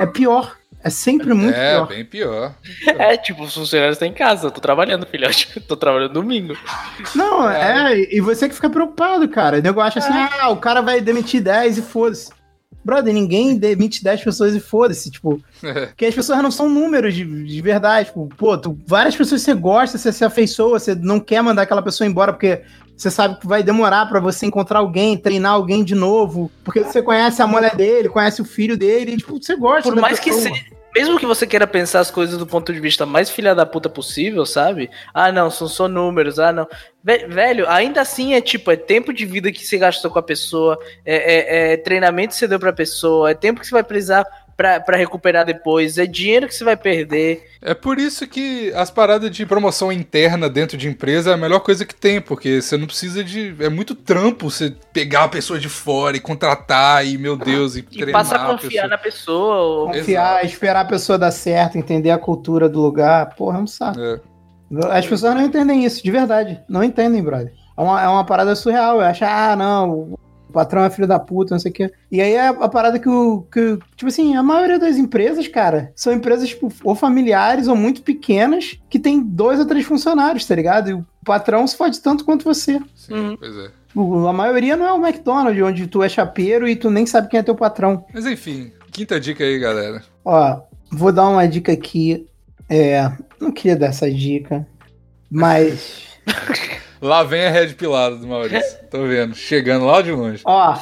[0.00, 0.56] é pior.
[0.82, 1.88] É sempre muito É, pior.
[1.88, 2.54] bem pior.
[2.86, 5.48] É, tipo, os funcionários estão em casa, eu tô trabalhando, filhote.
[5.56, 6.56] Eu tô trabalhando domingo.
[7.14, 9.58] Não, é, e você que fica preocupado, cara.
[9.58, 12.30] O nego acha assim, ah, o cara vai demitir 10 e foda-se.
[12.84, 15.86] Brother, ninguém demite 10 pessoas e foda-se, tipo, É.
[15.92, 19.52] porque as pessoas não são números de, de verdade, tipo, pô, tu, várias pessoas você
[19.54, 22.62] gosta, você se afeiçoa, você não quer mandar aquela pessoa embora porque
[22.98, 27.00] você sabe que vai demorar pra você encontrar alguém, treinar alguém de novo, porque você
[27.00, 30.30] conhece a mulher dele, conhece o filho dele, e, tipo, você gosta Por mais que
[30.30, 30.54] pessoa.
[30.54, 30.64] seja.
[30.96, 33.88] Mesmo que você queira pensar as coisas do ponto de vista mais filha da puta
[33.88, 34.90] possível, sabe?
[35.14, 36.66] Ah, não, são só números, ah, não.
[37.04, 40.22] Ve- Velho, ainda assim é tipo, é tempo de vida que você gastou com a
[40.22, 43.84] pessoa, é, é- é treinamento que você deu pra pessoa, é tempo que você vai
[43.84, 44.26] precisar
[44.58, 47.46] pra, pra recuperar depois, é dinheiro que você vai perder.
[47.62, 51.60] É por isso que as paradas de promoção interna dentro de empresa é a melhor
[51.60, 53.54] coisa que tem, porque você não precisa de.
[53.60, 57.78] É muito trampo você pegar a pessoa de fora e contratar e, meu Deus, e,
[57.78, 58.88] E treinar passa a a confiar pessoa.
[58.88, 59.92] na pessoa.
[59.92, 64.00] Confiar, esperar a pessoa dar certo, entender a cultura do lugar, porra, é um saco.
[64.00, 64.20] É.
[64.90, 66.60] As pessoas não entendem isso, de verdade.
[66.68, 67.54] Não entendem, brother.
[67.76, 68.96] É uma, é uma parada surreal.
[68.96, 70.18] Eu acho, ah, não,
[70.48, 71.92] o patrão é filho da puta, não sei o quê.
[72.10, 73.42] E aí é a parada que o.
[73.52, 78.02] Que, tipo assim, a maioria das empresas, cara, são empresas, tipo, ou familiares ou muito
[78.02, 80.90] pequenas, que tem dois ou três funcionários, tá ligado?
[80.90, 82.80] E o patrão se fode tanto quanto você.
[82.94, 83.36] Sim, Uhum.
[83.36, 83.70] pois é.
[84.28, 87.40] A maioria não é o McDonald's, onde tu é chapeiro e tu nem sabe quem
[87.40, 88.04] é teu patrão.
[88.14, 90.02] Mas enfim, quinta dica aí, galera.
[90.24, 90.60] Ó,
[90.92, 92.26] vou dar uma dica aqui.
[92.68, 93.10] É.
[93.40, 94.66] Não queria dar essa dica,
[95.30, 96.06] mas.
[97.00, 98.78] Lá vem a Red Pilada do Maurício.
[98.90, 99.34] Tô vendo.
[99.34, 100.42] Chegando lá de longe.
[100.44, 100.78] Ó, o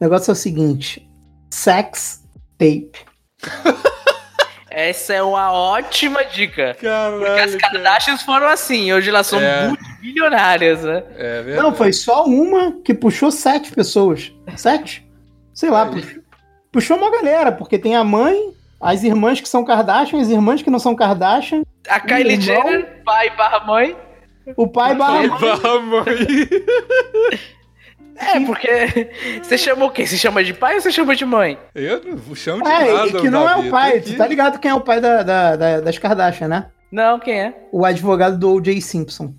[0.00, 1.08] negócio é o seguinte:
[1.50, 2.22] sex
[2.58, 2.92] tape.
[4.70, 6.70] Essa é uma ótima dica.
[6.72, 7.44] Porque Caralho.
[7.44, 9.68] as Kardashians foram assim, hoje elas são É.
[9.68, 11.04] multimilionárias, né?
[11.16, 11.62] É verdade.
[11.68, 14.32] Não, foi só uma que puxou sete pessoas.
[14.56, 15.08] Sete?
[15.52, 15.90] Sei lá, Aí.
[15.92, 16.22] puxou,
[16.72, 18.36] puxou uma galera, porque tem a mãe,
[18.80, 22.40] as irmãs que são Kardashian, as irmãs que não são Kardashian, A Kylie irmão?
[22.66, 23.96] Jenner, pai barra mãe.
[24.56, 26.04] O pai barra mãe.
[28.16, 28.68] É, porque
[29.42, 30.06] você chama o quê?
[30.06, 31.58] Você chama de pai ou você chama de mãe?
[31.74, 33.08] Eu não chamo de É, nada.
[33.08, 34.00] e que não é o pai.
[34.00, 36.66] Tu tá ligado quem é o pai da, da- da- das Kardashian, né?
[36.92, 37.54] Não, quem é?
[37.72, 38.80] O advogado do O.J.
[38.80, 39.34] Simpson.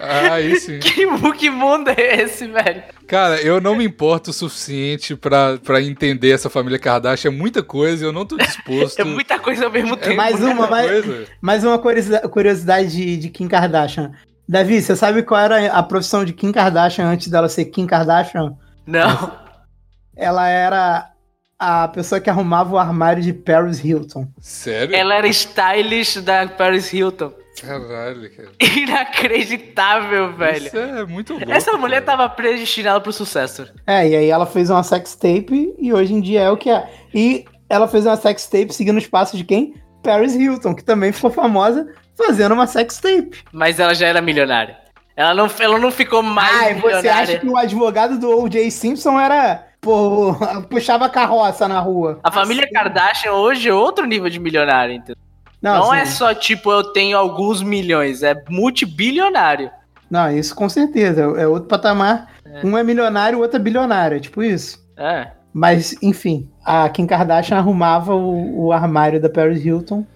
[0.00, 0.78] Ah, aí sim.
[0.80, 1.06] Que,
[1.38, 2.82] que mundo é esse, velho?
[3.06, 7.30] Cara, eu não me importo o suficiente pra, pra entender essa família Kardashian.
[7.30, 8.98] É muita coisa, eu não tô disposto.
[9.00, 10.16] É muita coisa ao mesmo tempo.
[10.16, 10.46] mais né?
[10.46, 11.26] uma, muita mais- coisa.
[11.40, 14.12] Mais uma curiosidade, de, de Kim Kardashian.
[14.48, 18.56] Davi, você sabe qual era a profissão de Kim Kardashian antes dela ser Kim Kardashian?
[18.86, 19.32] Não.
[20.16, 21.10] Ela era
[21.58, 24.28] a pessoa que arrumava o armário de Paris Hilton.
[24.40, 24.94] Sério?
[24.94, 27.32] Ela era stylish da Paris Hilton.
[27.60, 28.48] Caralho, cara.
[28.78, 30.66] Inacreditável, velho.
[30.66, 31.50] Isso é muito louco.
[31.50, 32.18] Essa mulher cara.
[32.18, 33.68] tava predestinada pro sucesso.
[33.86, 36.88] É, e aí ela fez uma sextape e hoje em dia é o que é.
[37.14, 39.74] E ela fez uma sextape seguindo os passos de quem?
[40.02, 43.42] Paris Hilton, que também ficou famosa fazendo uma sextape.
[43.52, 44.78] Mas ela já era milionária.
[45.16, 47.12] Ela não, ela não ficou mais Ah, e você milionária.
[47.12, 48.70] acha que o advogado do O.J.
[48.70, 49.66] Simpson era.
[49.80, 50.34] Pô,
[50.70, 52.18] puxava carroça na rua.
[52.22, 55.16] A família Kardashian hoje é outro nível de milionário, entendeu?
[55.60, 59.70] Não, assim, é só tipo, eu tenho alguns milhões, é multibilionário.
[60.10, 61.22] Não, isso com certeza.
[61.36, 62.32] É outro patamar.
[62.64, 64.16] Um é milionário, o outro é bilionário.
[64.16, 64.82] É tipo isso.
[64.96, 65.28] É.
[65.52, 70.06] Mas, enfim, a Kim Kardashian arrumava o, o armário da Paris Hilton.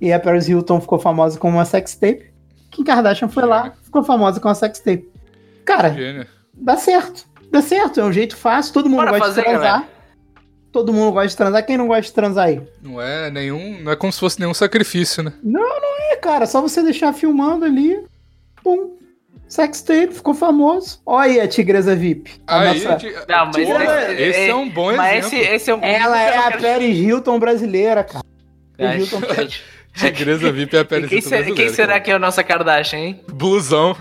[0.00, 2.30] E a Paris Hilton ficou famosa com uma sextape.
[2.70, 5.08] Kim Kardashian foi lá, ficou famosa com uma sextape.
[5.64, 6.26] Cara, Gênio.
[6.54, 7.26] dá certo.
[7.50, 9.72] Dá certo, é um jeito fácil, todo mundo Bora gosta fazer, de transar.
[9.72, 9.88] galera.
[10.78, 11.66] Todo mundo gosta de transar.
[11.66, 12.60] Quem não gosta de transar aí?
[12.80, 13.80] Não é nenhum.
[13.82, 15.32] Não é como se fosse nenhum sacrifício, né?
[16.12, 17.98] É, cara, só você deixar filmando ali.
[18.62, 18.96] Pum.
[19.48, 21.00] Sextape, ficou famoso.
[21.04, 22.30] Olha aí a Tigresa VIP.
[22.46, 25.54] A Aí, nossa- Não, mas Porra, esse- esse é um bom Mas esse, exemplo.
[25.56, 28.24] esse é um Ela é a Paris Hilton brasileira, cara.
[28.78, 29.26] Ai, Paris Hilton
[29.98, 33.20] Tigresa VIP é a pele Quem, será- quem será que é a nossa Kardashian, hein?
[33.32, 33.96] Blusão.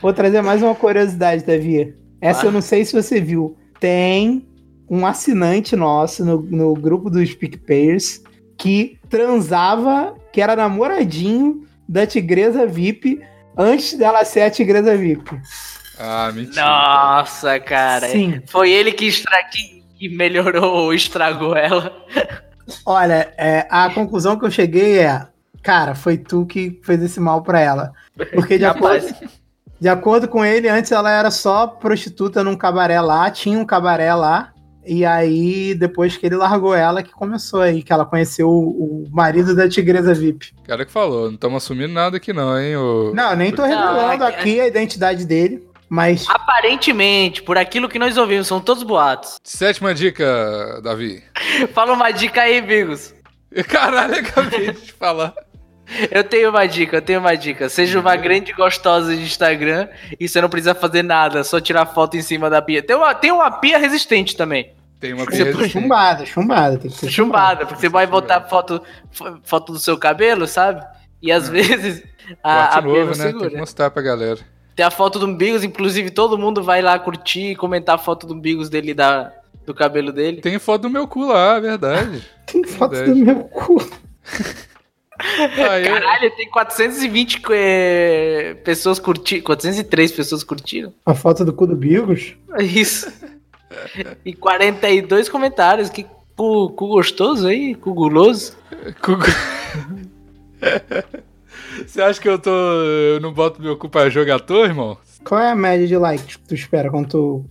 [0.00, 1.94] Vou trazer mais uma curiosidade, Davi.
[2.20, 2.46] Essa Ah.
[2.46, 3.58] eu não sei se você viu.
[3.78, 4.45] Tem
[4.88, 8.22] um assinante nosso no, no grupo dos PicPayers
[8.56, 13.20] que transava, que era namoradinho da Tigresa VIP
[13.56, 15.38] antes dela ser a Tigresa VIP.
[15.98, 16.62] Ah, mentira.
[16.62, 18.08] Nossa, cara.
[18.08, 18.42] Sim.
[18.46, 19.42] Foi ele que, estra...
[19.44, 21.92] que, melhorou ou estragou ela.
[22.84, 25.26] Olha, é, a conclusão que eu cheguei é,
[25.62, 27.92] cara, foi tu que fez esse mal pra ela.
[28.34, 29.14] Porque de acordo,
[29.80, 34.14] de acordo com ele, antes ela era só prostituta num cabaré lá, tinha um cabaré
[34.14, 34.52] lá.
[34.86, 39.08] E aí, depois que ele largou ela, que começou aí, que ela conheceu o, o
[39.10, 40.52] marido da Tigresa VIP.
[40.64, 42.76] Cara que falou, não estamos assumindo nada aqui não, hein?
[42.76, 47.88] ô- Não, nem tô Não, revelando é- aqui a identidade dele, mas Aparentemente, por aquilo
[47.88, 49.36] que nós ouvimos, são todos boatos.
[49.42, 51.22] Sétima dica, Davi.
[51.74, 53.14] Fala uma dica aí, amigos.
[53.68, 55.34] Caralho, acabei de falar.
[56.10, 57.68] Eu tenho uma dica, eu tenho uma dica.
[57.68, 59.86] Seja uma grande gostosa de Instagram
[60.18, 62.82] e você não precisa fazer nada, só tirar foto em cima da pia.
[62.82, 64.72] Tem uma, tem uma pia resistente também.
[64.98, 68.82] Tem uma Você pia chumbada, chumbada, tem que ser Chumbada, porque você vai botar foto,
[69.10, 70.82] fo- foto do seu cabelo, sabe?
[71.22, 72.02] E às vezes
[72.42, 73.04] a, a novo, né?
[73.06, 73.50] Tem segura.
[73.50, 74.40] que mostrar pra galera.
[74.74, 78.26] Tem a foto do Umbigos, inclusive todo mundo vai lá curtir e comentar a foto
[78.26, 79.32] do Umbigos dele, da,
[79.66, 80.40] do cabelo dele.
[80.40, 82.22] Tem foto do meu cu lá, é verdade.
[82.46, 83.18] Tem foto Verdade.
[83.20, 83.76] do meu cu.
[85.18, 89.42] Aí, Caralho, tem 420 eh, pessoas curtindo.
[89.44, 90.92] 403 pessoas curtiram.
[91.04, 92.34] A foto do cu do Bigos.
[92.52, 93.10] É Isso.
[94.24, 95.88] E 42 comentários.
[95.90, 98.52] Que cu, cu gostoso aí, cu guloso.
[99.02, 99.16] cu-
[101.86, 102.50] Você acha que eu tô.
[102.50, 104.96] Eu não boto meu cu pra jogar à toa, irmão?
[105.24, 107.44] Qual é a média de likes que tu espera quando tu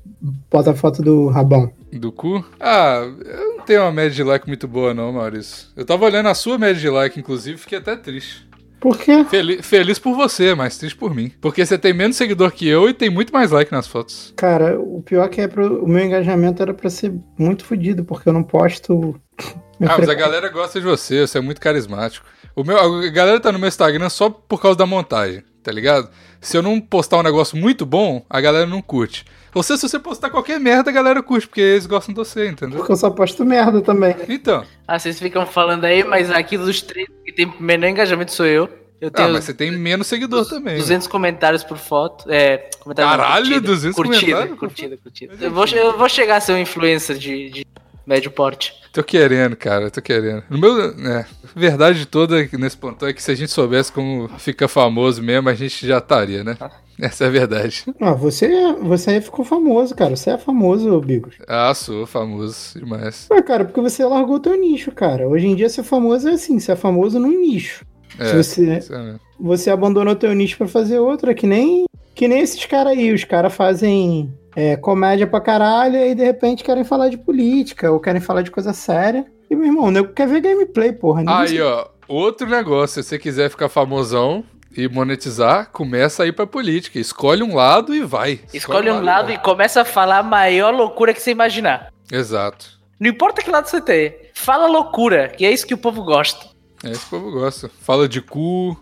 [0.50, 1.72] bota a foto do rabão?
[1.94, 2.44] Do cu?
[2.60, 5.68] Ah, eu não tenho uma média de like muito boa, não, Maurício.
[5.76, 8.48] Eu tava olhando a sua média de like, inclusive, fiquei até triste.
[8.86, 9.26] Por quê?
[9.26, 11.32] Fel- feliz por você, mas triste por mim.
[11.42, 14.32] Porque você tem menos seguidor que eu e tem muito mais like nas fotos.
[14.38, 18.30] Cara, o pior que é pro, o meu engajamento era pra ser muito fodido, porque
[18.30, 19.20] eu não posto.
[19.82, 22.26] Ah, mas a galera gosta de você, você é muito carismático.
[22.56, 26.08] O meu, a galera tá no meu Instagram só por causa da montagem, tá ligado?
[26.40, 29.26] Se eu não postar um negócio muito bom, a galera não curte.
[29.54, 32.48] Ou seja, se você postar qualquer merda, a galera curte, porque eles gostam de você,
[32.48, 32.78] entendeu?
[32.78, 34.16] Porque eu só posto merda também.
[34.30, 38.46] Então, Ah, vocês ficam falando aí, mas aqui dos três que tem menor engajamento sou
[38.46, 38.70] eu.
[39.02, 40.74] Eu ah, tenho mas você tem menos seguidor também.
[40.76, 40.80] né?
[40.80, 42.26] 200 comentários por foto.
[42.32, 44.60] É, comentário não, Caralho, curtida, 200 curtida, comentários?
[44.60, 45.34] curtida, curtida.
[45.42, 47.66] Eu vou, eu vou chegar a ser um influencer de, de
[48.06, 48.74] médio porte.
[48.94, 50.44] Tô querendo, cara, tô querendo.
[50.50, 54.30] No meu, é, a verdade toda nesse plantão é que se a gente soubesse como
[54.40, 56.58] fica famoso mesmo, a gente já estaria, né?
[57.00, 57.84] Essa é a verdade.
[58.00, 60.16] Ah, você, você ficou famoso, cara.
[60.16, 61.36] Você é famoso, Bigos.
[61.48, 63.28] Ah, sou famoso demais.
[63.30, 65.28] Ah, cara, porque você largou teu nicho, cara.
[65.28, 67.86] Hoje em dia ser famoso é assim, você é famoso num nicho.
[68.18, 72.30] É, Se você, é você abandonou teu nicho pra fazer outro, é que nem, que
[72.30, 73.12] nem esses caras aí.
[73.12, 78.00] Os caras fazem é, comédia pra caralho e de repente querem falar de política ou
[78.00, 79.26] querem falar de coisa séria.
[79.50, 81.24] E, meu irmão, o nego quer ver gameplay, porra.
[81.28, 84.44] Aí, se- ó, outro negócio, se você quiser ficar famosão
[84.76, 87.00] e monetizar, começa a ir pra política.
[87.00, 88.40] Escolhe um lado e vai.
[88.54, 91.92] Escolhe um lado e começa a falar a maior loucura que você imaginar.
[92.12, 92.76] Exato.
[93.00, 94.16] Não importa que lado você tem.
[94.34, 96.46] Fala loucura, que é isso que o povo gosta.
[96.84, 97.70] É isso que o povo gosta.
[97.82, 98.78] Fala de cu.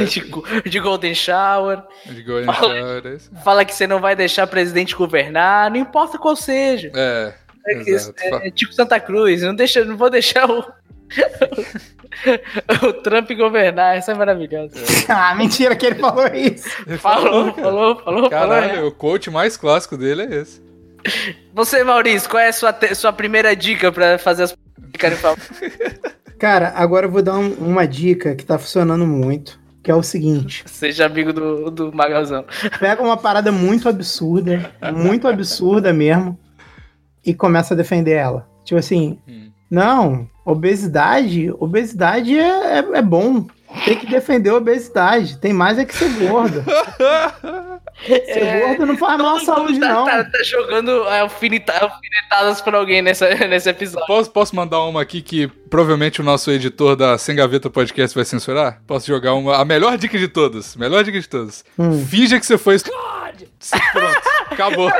[0.00, 1.82] É, De, de Golden Shower.
[2.04, 3.30] de Golden Shower, é isso.
[3.44, 5.70] Fala que você não vai deixar presidente governar.
[5.70, 6.90] Não importa qual seja.
[6.94, 7.32] É,
[7.66, 8.18] É, que- exato.
[8.28, 9.42] Fa- é tipo Santa Cruz.
[9.42, 10.60] Não, deixa, não vou deixar o,
[12.86, 14.74] o Trump governar, essa é maravilhosa.
[15.08, 16.68] ah, mentira que ele falou isso.
[16.86, 17.62] Ele Falou, cara.
[17.62, 18.30] falou, falou, falou.
[18.30, 20.64] Caralho, o coach mais clássico dele é esse.
[21.54, 24.56] Você, Maurício, qual é a sua, te- sua primeira dica pra fazer as
[24.92, 25.48] ficarem famosas?
[26.38, 30.02] Cara, agora eu vou dar um- uma dica que tá funcionando muito, que é o
[30.02, 30.64] seguinte.
[30.66, 32.44] Seja amigo do, do Magalzão.
[32.78, 36.38] Pega uma parada muito absurda, muito absurda mesmo,
[37.24, 38.46] e começa a defender ela.
[38.64, 39.50] Tipo assim, Hum.
[39.70, 43.46] não, obesidade, obesidade é, é, é bom.
[43.84, 45.38] Tem que defender a obesidade.
[45.38, 46.62] Tem mais é que ser gordo.
[48.06, 50.04] Ser É, gordo não faz mal à saúde, tá, não.
[50.04, 54.06] tá- tá jogando alfineta- alfinetadas pra alguém nessa, nesse episódio.
[54.06, 58.24] Posso, posso mandar uma aqui que provavelmente o nosso editor da Sem Gaveta Podcast vai
[58.24, 58.82] censurar?
[58.86, 59.56] Posso jogar uma.
[59.56, 60.76] A melhor dica de todas.
[60.76, 61.64] Melhor dica de todas.
[61.78, 62.04] Hum.
[62.06, 62.76] Finja que você foi.
[63.92, 64.90] Pronto, acabou.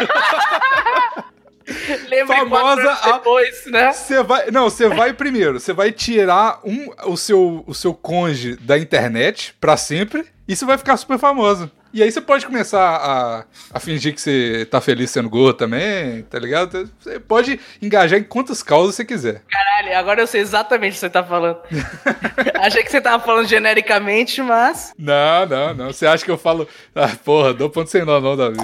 [2.09, 3.93] Lembra Famosa a- depois, né?
[3.93, 4.51] Você vai.
[4.51, 5.59] Não, você vai primeiro.
[5.59, 10.25] Você vai tirar um, o, seu, o seu conge da internet pra sempre.
[10.49, 11.69] E você vai ficar super famoso.
[11.97, 16.21] E aí você pode começar a, a fingir que você tá feliz sendo gordo também,
[16.25, 16.91] tá ligado?
[17.01, 19.43] Você pode engajar em quantas causas você quiser.
[19.51, 21.57] Caralho, agora eu sei exatamente o que você tá falando.
[22.61, 24.93] Achei que você tava falando genericamente, mas.
[24.99, 25.87] Não, não, não.
[25.87, 26.69] Você acha que eu falo.
[26.95, 28.59] Ah, porra, dou ponto sem nó, não, Davi.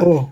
[0.00, 0.28] Ô,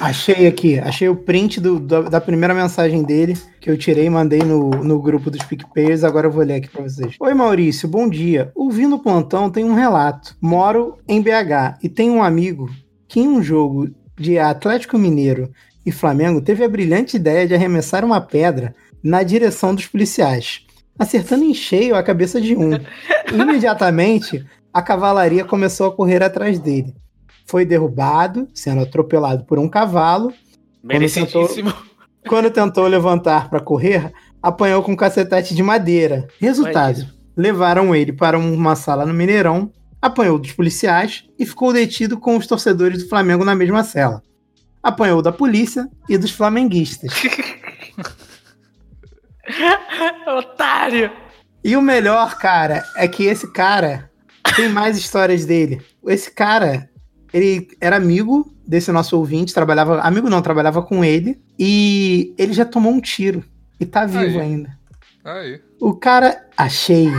[0.00, 4.10] achei aqui, achei o print do- da, da primeira mensagem dele, que eu tirei e
[4.10, 7.14] mandei no, no grupo dos PicPayers, agora eu vou ler aqui pra vocês.
[7.18, 8.50] Oi Maurício, bom dia.
[8.54, 10.36] Ouvindo o plantão tem um relato.
[10.40, 12.68] Moro em BH e tenho um amigo
[13.08, 15.50] que em um jogo de Atlético Mineiro
[15.84, 20.62] e Flamengo teve a brilhante ideia de arremessar uma pedra na direção dos policiais,
[20.98, 22.70] acertando em cheio a cabeça de um.
[23.32, 26.94] Imediatamente, a cavalaria começou a correr atrás dele
[27.46, 30.32] foi derrubado, sendo atropelado por um cavalo.
[30.82, 31.72] Merecidíssimo.
[32.28, 36.28] Quando tentou levantar para correr, apanhou com um cacetete de madeira.
[36.40, 42.18] Resultado: Olha levaram ele para uma sala no Mineirão, apanhou dos policiais e ficou detido
[42.18, 44.22] com os torcedores do Flamengo na mesma cela.
[44.82, 47.12] Apanhou da polícia e dos flamenguistas.
[50.26, 51.10] Otário!
[51.62, 54.10] E o melhor, cara, é que esse cara
[54.54, 55.82] tem mais histórias dele.
[56.06, 56.88] Esse cara,
[57.36, 60.00] ele era amigo desse nosso ouvinte, trabalhava.
[60.00, 61.38] Amigo não, trabalhava com ele.
[61.58, 63.44] E ele já tomou um tiro.
[63.78, 64.40] E tá vivo Aí.
[64.40, 64.78] ainda.
[65.22, 65.60] Aí.
[65.78, 66.48] O cara.
[66.56, 67.10] Achei.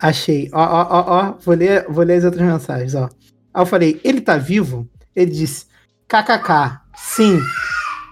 [0.00, 0.48] Achei.
[0.52, 1.34] Ó, ó, ó, ó.
[1.44, 3.08] Vou ler, vou ler as outras mensagens, ó.
[3.52, 4.88] Aí eu falei, ele tá vivo?
[5.16, 5.66] Ele disse,
[6.06, 7.40] kkk, sim.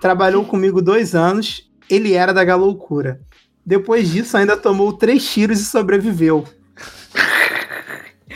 [0.01, 1.71] Trabalhou comigo dois anos.
[1.89, 3.21] Ele era da galoucura.
[3.65, 6.45] Depois disso, ainda tomou três tiros e sobreviveu.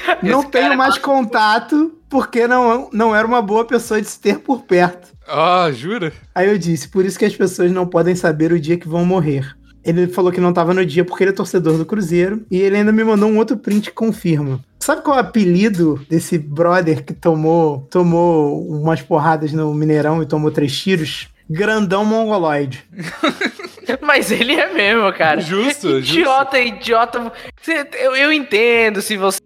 [0.23, 4.19] Não Esse tenho é mais contato porque não, não era uma boa pessoa de se
[4.21, 5.09] ter por perto.
[5.29, 6.13] Ah, jura?
[6.35, 9.05] Aí eu disse, por isso que as pessoas não podem saber o dia que vão
[9.05, 9.55] morrer.
[9.85, 12.45] Ele falou que não tava no dia porque ele é torcedor do Cruzeiro.
[12.51, 14.61] E ele ainda me mandou um outro print que confirma.
[14.81, 20.27] Sabe qual é o apelido desse brother que tomou, tomou umas porradas no Mineirão e
[20.27, 21.29] tomou três tiros?
[21.49, 22.85] Grandão mongoloide.
[24.03, 25.41] Mas ele é mesmo, cara.
[25.41, 27.33] Justo, Idiota, idiota.
[27.63, 29.41] Cê- Eu, eu entendo se você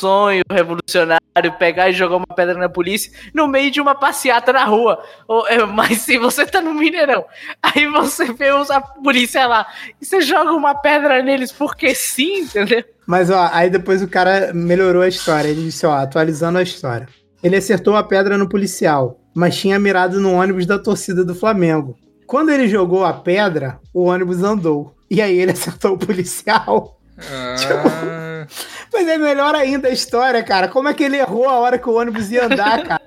[0.00, 1.20] sonho revolucionário
[1.58, 5.02] pegar e jogar uma pedra na polícia no meio de uma passeata na rua.
[5.28, 7.24] Ou, é, Mas se você tá no Mineirão,
[7.62, 9.66] aí você vê os- a polícia lá
[10.00, 12.84] e você joga uma pedra neles porque sim, entendeu?
[13.06, 15.48] Mas ó, aí depois o cara melhorou a história.
[15.48, 17.08] Ele disse, ó, atualizando a história.
[17.42, 21.96] Ele acertou a pedra no policial, mas tinha mirado no ônibus da torcida do Flamengo.
[22.26, 24.94] Quando ele jogou a pedra, o ônibus andou.
[25.10, 26.96] E aí ele acertou o policial.
[27.18, 28.46] Ah,
[28.92, 30.68] Mas é melhor ainda a história, cara.
[30.68, 33.00] Como é que ele errou a hora que o ônibus ia andar, cara?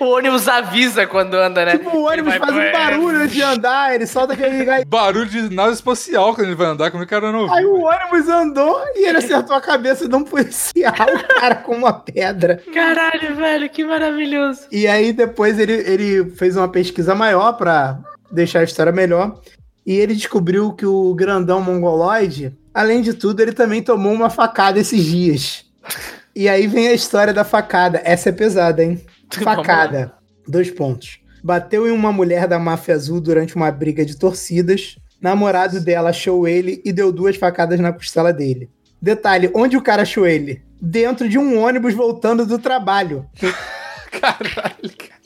[0.00, 1.72] O ônibus avisa quando anda, né?
[1.72, 4.84] Tipo, o ônibus vai- faz um barulho de andar, ele solta aquele.
[4.86, 7.66] barulho de nave espacial quando ele vai andar, como é que o cara não Aí
[7.66, 7.84] ouviu?
[7.84, 10.94] o ônibus andou e ele acertou a cabeça de um policial,
[11.38, 12.62] cara, com uma pedra.
[12.72, 14.62] Caralho, velho, que maravilhoso.
[14.72, 17.98] E aí depois ele, ele fez uma pesquisa maior pra
[18.30, 19.38] deixar a história melhor.
[19.84, 24.78] E ele descobriu que o grandão mongoloide, além de tudo, ele também tomou uma facada
[24.78, 25.64] esses dias.
[26.32, 28.00] E aí vem a história da facada.
[28.04, 29.04] Essa é pesada, hein?
[29.42, 30.12] Facada.
[30.46, 31.18] Dois pontos.
[31.42, 34.96] Bateu em uma mulher da máfia azul durante uma briga de torcidas.
[35.20, 38.70] Namorado dela achou ele e deu duas facadas na costela dele.
[39.02, 40.62] Detalhe, onde o cara achou ele?
[40.80, 43.26] Dentro de um ônibus voltando do trabalho.
[44.20, 45.17] Caralho, cara.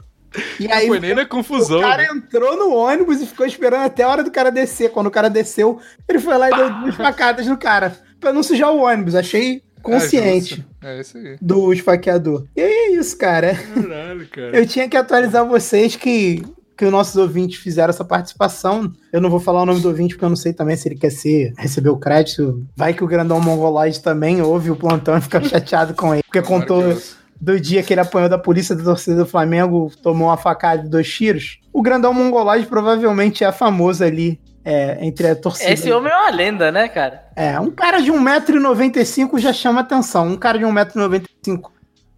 [0.58, 1.78] E Não aí foi nem na confusão.
[1.78, 2.08] o cara né?
[2.14, 4.90] entrou no ônibus e ficou esperando até a hora do cara descer.
[4.90, 7.94] Quando o cara desceu, ele foi lá e deu duas facadas no cara.
[8.20, 9.14] Pra não sujar o ônibus.
[9.14, 11.18] Achei consciente É, justo.
[11.18, 11.36] é aí.
[11.40, 12.44] do esfaqueador.
[12.56, 13.54] E aí é isso, cara.
[13.74, 14.56] Caralho, cara.
[14.56, 16.42] Eu tinha que atualizar vocês que
[16.74, 18.90] que os nossos ouvintes fizeram essa participação.
[19.12, 20.96] Eu não vou falar o nome do ouvinte porque eu não sei também se ele
[20.96, 22.66] quer ser, receber o crédito.
[22.74, 26.22] Vai que o grandão mongoloide também ouve o plantão e fica chateado com ele.
[26.24, 26.96] Porque contou.
[27.42, 30.88] Do dia que ele apanhou da polícia da torcida do Flamengo, tomou uma facada de
[30.88, 31.58] dois tiros.
[31.72, 35.72] O grandão mongoloide provavelmente é famoso ali é, entre a torcida.
[35.72, 37.24] Esse homem é uma lenda, né, cara?
[37.34, 40.28] É, um cara de 1,95m já chama atenção.
[40.28, 41.72] Um cara de 1,95m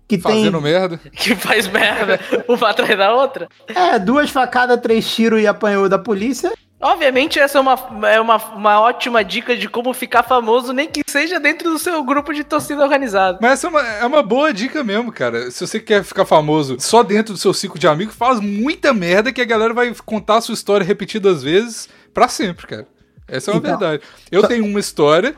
[0.07, 1.01] que Fazendo tem merda.
[1.11, 3.49] Que faz merda uma atrás da outra.
[3.66, 6.53] é, duas facadas, três tiros e apanhou da polícia.
[6.85, 7.78] Obviamente, essa é uma,
[8.11, 12.05] é uma, uma ótima dica de como ficar famoso, nem que seja dentro do seu
[12.05, 13.39] grupo de torcida organizado.
[13.41, 15.51] Mas essa é uma, é uma boa dica mesmo, cara.
[15.51, 19.32] Se você quer ficar famoso só dentro do seu ciclo de amigos, faz muita merda
[19.32, 22.87] que a galera vai contar a sua história repetidas vezes pra sempre, cara.
[23.26, 24.03] Essa é uma Então, verdade.
[24.30, 25.35] Eu só- tenho uma história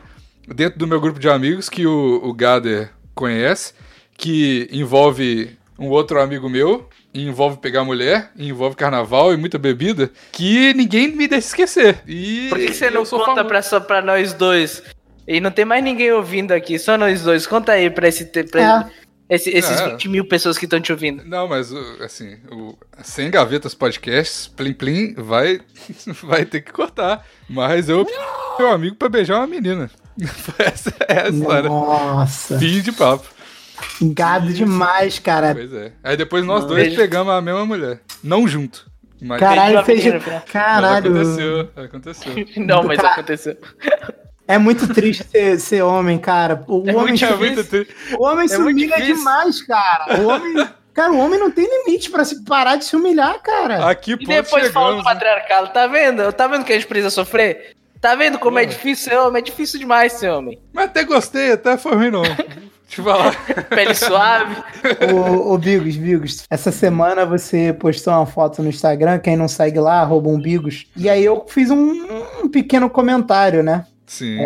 [0.53, 3.73] dentro do meu grupo de amigos que o, o Gader conhece,
[4.17, 6.89] que envolve um outro amigo meu,
[7.25, 11.99] envolve pegar mulher, e envolve carnaval e muita bebida, que ninguém me deixa esquecer.
[12.07, 13.45] E Por que, que você não conta famoso.
[13.47, 14.83] pra, só pra nós dois?
[15.27, 17.45] E não tem mais ninguém ouvindo aqui, só nós dois.
[17.47, 18.89] Conta aí pra, esse, te- pra
[19.29, 19.89] esse- esses É.
[19.89, 21.23] 20 mil pessoas que estão te ouvindo.
[21.25, 25.59] Não, mas o- assim, o Sem Gavetas Podcasts, Plim Plim, vai,
[26.23, 27.25] vai ter que cortar.
[27.49, 28.05] Mas eu
[28.57, 29.89] meu amigo pra beijar uma menina.
[30.57, 31.69] Essa é a história.
[31.69, 33.27] Nossa, Fim de papo.
[34.01, 35.53] Gado demais, cara.
[35.53, 35.91] Pois é.
[36.03, 36.95] Aí depois nós dois beijo.
[36.97, 38.01] pegamos a mesma mulher.
[38.23, 38.89] Não junto.
[39.21, 40.01] Mas, Caralho, fez.
[40.03, 41.11] pra menina, mas Caralho.
[41.11, 41.69] aconteceu.
[41.75, 42.33] Aconteceu.
[42.63, 43.57] Não, mas Cara, aconteceu.
[44.47, 46.63] É muito triste ser, ser homem, cara.
[46.67, 49.15] O É homem, muito É se- muito tri- o homem se é muito humilha difícil.
[49.15, 50.21] demais, cara.
[50.21, 50.67] O homem.
[50.93, 53.87] Cara, o homem não tem limite pra se parar de se humilhar, cara.
[53.89, 54.97] Aqui E depois fala do chegamos.
[54.97, 55.03] né?
[55.03, 56.31] patriarcado, tá vendo?
[56.33, 57.75] Tá vendo que a gente precisa sofrer?
[57.99, 59.39] Tá vendo como é difícil ser homem?
[59.41, 60.59] É difícil demais ser homem.
[60.71, 62.21] Mas até gostei, até foi ruim não.
[62.97, 63.45] Deixa eu falar.
[63.69, 64.55] Pele suave.
[65.13, 69.79] Ô, ô Bigos, Bigos, essa semana você postou uma foto no Instagram, quem não segue
[69.79, 70.87] lá, arroba um Bigos.
[70.95, 72.07] E aí eu fiz um,
[72.43, 73.85] um pequeno comentário, né?
[74.05, 74.39] Sim.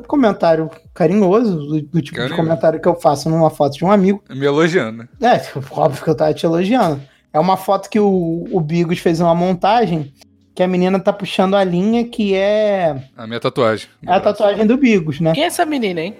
[0.00, 2.28] Um comentário carinhoso, do, do tipo Carinhoso.
[2.28, 4.22] de comentário que eu faço numa foto de um amigo.
[4.30, 5.06] Me elogiando.
[5.20, 5.34] né?
[5.36, 7.00] É, óbvio que eu tava te elogiando.
[7.32, 10.12] É uma foto que o, o Bigos fez uma montagem
[10.54, 13.88] que a menina tá puxando a linha que é A minha tatuagem.
[14.06, 15.32] é a tatuagem do Bigos, né?
[15.34, 16.16] Quem é essa menina, hein?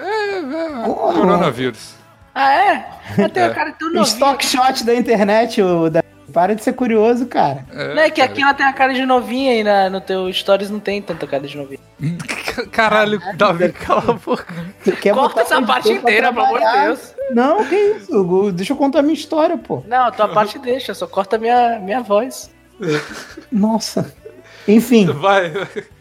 [0.00, 1.94] É, é, coronavírus.
[2.34, 2.88] Ah, é?
[3.24, 3.48] Até É.
[3.48, 4.04] o cara tão novinho.
[4.04, 6.02] Stock shot da internet, o da...
[6.32, 7.66] para de ser curioso, cara.
[7.72, 8.32] É, Não é que cara.
[8.32, 11.26] aqui ela tem a cara de novinha e na, no teu stories não tem tanta
[11.26, 11.80] cara de novinha.
[12.72, 14.46] Caralho, Davi, cala a boca.
[14.84, 16.80] Corta botar essa parte inteira, pelo amor de?
[16.84, 17.14] Deus.
[17.32, 18.52] Não, que isso?
[18.52, 19.82] Deixa eu contar a minha história, pô.
[19.86, 22.50] Não, a tua parte deixa, só corta minha, minha voz.
[23.52, 24.12] Nossa.
[24.68, 25.52] Enfim, Vai.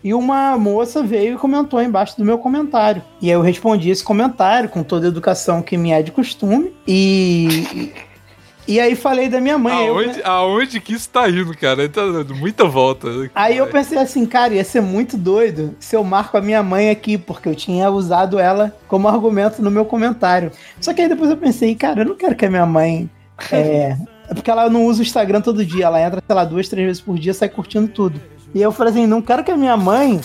[0.04, 3.02] e uma moça veio e comentou embaixo do meu comentário.
[3.22, 6.74] E aí eu respondi esse comentário com toda a educação que me é de costume.
[6.88, 7.92] E.
[8.68, 9.74] E aí falei da minha mãe.
[9.76, 11.90] aí eu- Aonde, aonde que isso tá indo, cara?
[11.90, 13.08] Tá dando muita volta.
[13.34, 16.92] Aí eu pensei assim, cara, ia ser muito doido se eu marco a minha mãe
[16.92, 20.52] aqui, porque eu tinha usado ela como argumento no meu comentário.
[20.80, 23.10] Só que aí depois eu pensei, cara, eu não quero que a minha mãe.
[23.54, 23.96] É,
[24.30, 26.86] é porque ela não usa o Instagram todo dia, ela entra, sei lá, duas, três
[26.86, 28.22] vezes por dia, sai curtindo tudo.
[28.54, 30.20] E aí eu falei assim, não quero que a minha mãe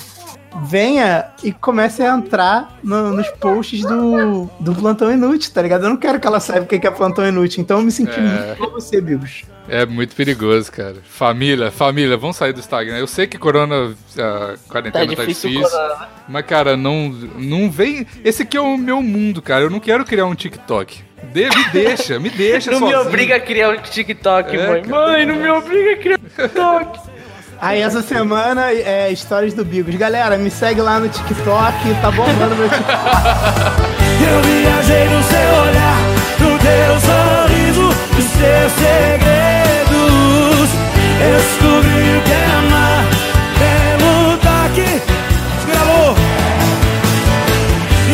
[0.67, 5.83] venha e comece a entrar no- nos posts do, do Plantão Inútil, tá ligado?
[5.85, 7.91] Eu não quero que ela saiba o que que é Plantão Inútil, então eu me
[7.91, 8.23] senti É.
[8.23, 9.43] muito com você, Bigos.
[9.69, 10.97] É muito perigoso, cara.
[11.05, 12.99] Família, família, vamos sair do Instagram.
[12.99, 16.09] Eu sei que corona, a Tá quarentena tá difícil, difícil, corona.
[16.29, 18.07] mas, cara, não, não vem...
[18.23, 19.65] Esse aqui é o meu mundo, cara.
[19.65, 21.03] Eu não quero criar um TikTok.
[21.33, 23.09] De- me deixa, me deixa Não me sozinho.
[23.09, 24.83] obriga a criar um TikTok, É, mãe.
[24.83, 25.07] cara.
[25.13, 27.01] Mãe, não me obriga a criar um TikTok.
[27.61, 29.95] Aí essa semana é histórias do Bigos.
[29.97, 32.95] Galera, me segue lá no TikTok, tá bombando meu TikTok.
[34.25, 35.99] Eu viajei no seu olhar,
[36.41, 37.83] no teu sorriso,
[38.15, 40.69] nos teus segredos.
[41.19, 43.05] Descobri o que é amar
[43.59, 45.03] pelo toque.
[45.67, 46.17] Gravou!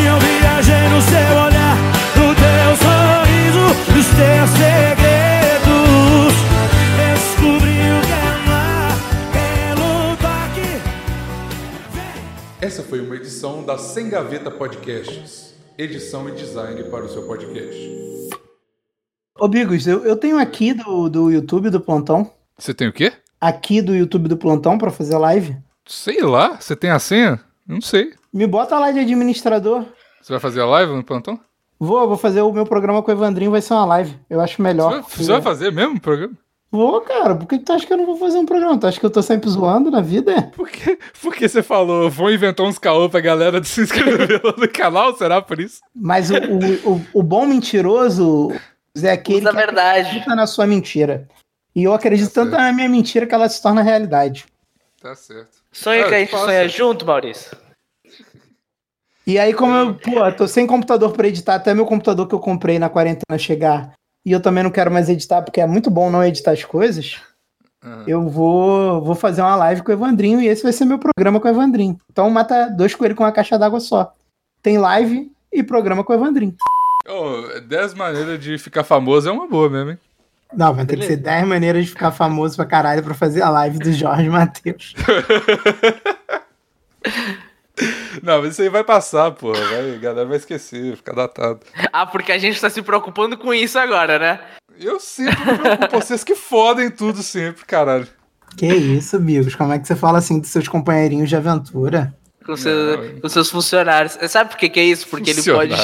[0.04, 1.76] Eu viajei no seu olhar,
[2.16, 3.64] no teu sorriso,
[3.94, 4.99] nos teus segredos.
[12.70, 15.56] Essa foi uma edição da Sem Gaveta Podcasts.
[15.76, 18.30] Edição e design para o seu podcast.
[19.36, 22.30] Ô, Bigos, eu, eu tenho aqui do, do YouTube do Plantão.
[22.56, 23.12] Você tem o quê?
[23.40, 25.56] Aqui do YouTube do Plantão pra fazer live.
[25.84, 26.60] Sei lá.
[26.60, 27.40] Você tem a senha?
[27.66, 28.12] Não sei.
[28.32, 29.84] Me bota lá de administrador.
[30.22, 31.40] Você vai fazer a live no plantão?
[31.76, 34.16] Vou, vou fazer o meu programa com o Evandrinho, vai ser uma live.
[34.30, 34.92] Eu acho Você melhor.
[34.92, 36.34] vai, você vai fazer mesmo o programa?
[36.70, 37.34] Vou, cara.
[37.34, 38.78] Por que tu acha que eu não vou fazer um programa?
[38.78, 40.50] Tu acha que eu tô sempre zoando na vida?
[40.54, 44.54] Por que, por que você falou, vou inventar uns caô pra galera se inscrever lá
[44.56, 45.16] no canal?
[45.16, 45.80] Será por isso?
[45.94, 48.52] Mas o, o, o, o bom mentiroso
[49.02, 50.00] é aquele Usa que verdade.
[50.08, 51.26] acredita na sua mentira.
[51.74, 54.46] E eu acredito Tá tanto na minha mentira que ela se torna realidade.
[55.00, 55.58] Tá certo.
[55.72, 57.56] Sonha Ah, que a gente sonha junto, Maurício.
[59.26, 62.40] E aí, como eu, pô, tô sem computador pra editar, até meu computador que eu
[62.40, 63.92] comprei na quarentena chegar,
[64.24, 67.20] e eu também não quero mais editar, porque é muito bom não editar as coisas,
[67.82, 68.04] Aham.
[68.06, 71.40] eu vou, vou fazer uma live com o Evandrinho, e esse vai ser meu programa
[71.40, 71.98] com o Evandrinho.
[72.10, 74.12] Então mata dois coelhos com uma caixa d'água só.
[74.62, 76.54] Tem live e programa com o Evandrinho.
[77.08, 79.98] Ô, 10 maneiras de ficar famoso é uma boa mesmo, hein?
[80.52, 83.48] Não, vai ter que ser 10 maneiras de ficar famoso pra caralho pra fazer a
[83.50, 84.94] live do Jorge Matheus.
[88.22, 89.60] Não, mas isso aí vai passar, porra.
[89.60, 91.60] Vai, a galera vai esquecer, ficar datado.
[91.92, 94.40] Ah, porque a gente tá se preocupando com isso agora, né?
[94.78, 98.06] Eu sempre me preocupo, vocês que fodem tudo sempre, caralho.
[98.56, 99.54] Que isso, Bigos?
[99.54, 102.14] Como é que você fala assim dos seus companheirinhos de aventura?
[102.44, 103.20] Com, seu- Não.
[103.20, 104.18] com seus funcionários.
[104.28, 105.06] Sabe por que, que é isso?
[105.06, 105.74] Porque ele pode.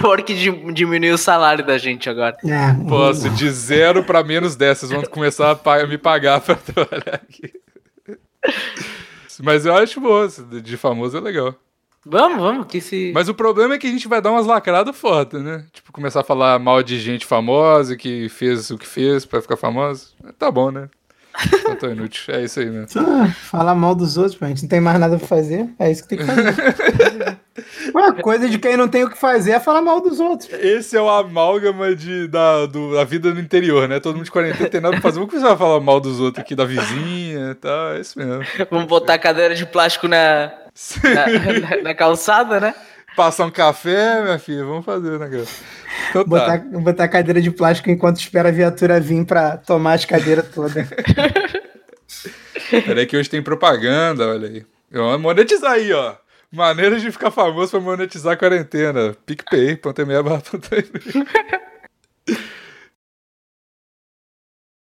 [0.00, 2.36] Porque di- diminuir o salário da gente agora.
[2.44, 7.14] É, Posso, de zero pra menos 10, vocês vão começar a me pagar pra trabalhar
[7.14, 7.50] aqui.
[9.40, 10.28] Mas eu acho boa,
[10.62, 11.54] de famoso é legal.
[12.04, 13.12] Vamos, vamos, que se.
[13.14, 15.64] Mas o problema é que a gente vai dar umas lacradas fodas, né?
[15.72, 19.56] Tipo, começar a falar mal de gente famosa que fez o que fez pra ficar
[19.56, 20.06] famosa.
[20.36, 20.88] Tá bom, né?
[21.64, 22.34] Não tô inútil.
[22.34, 22.88] É isso aí mesmo.
[23.00, 25.66] Ah, Falar mal dos outros, pô, a gente não tem mais nada pra fazer.
[25.78, 26.54] É isso que tem que fazer.
[27.94, 30.50] Ué, coisa de quem não tem o que fazer é falar mal dos outros.
[30.52, 34.00] Esse é o amálgama de, da, do, da vida no interior, né?
[34.00, 35.16] Todo mundo de quarentena tem nada pra fazer.
[35.18, 37.92] Vamos começar a falar mal dos outros aqui, da vizinha e tal.
[37.94, 38.42] É isso mesmo.
[38.70, 40.50] Vamos botar a cadeira de plástico na,
[41.04, 42.74] na, na- na calçada, né?
[43.14, 44.64] Passar um café, minha filha.
[44.64, 45.44] Vamos fazer, né, cara?
[46.08, 46.78] Então Botar, tá.
[46.78, 50.88] botar cadeira de plástico enquanto espera a viatura vir pra tomar as cadeiras todas.
[52.86, 54.64] Peraí que hoje tem propaganda, olha aí.
[54.90, 56.14] Vamos monetizar aí, ó.
[56.52, 59.16] Maneiras de ficar famoso pra monetizar a quarentena.
[59.24, 59.76] PicPay.me.
[59.78, 60.22] pantemia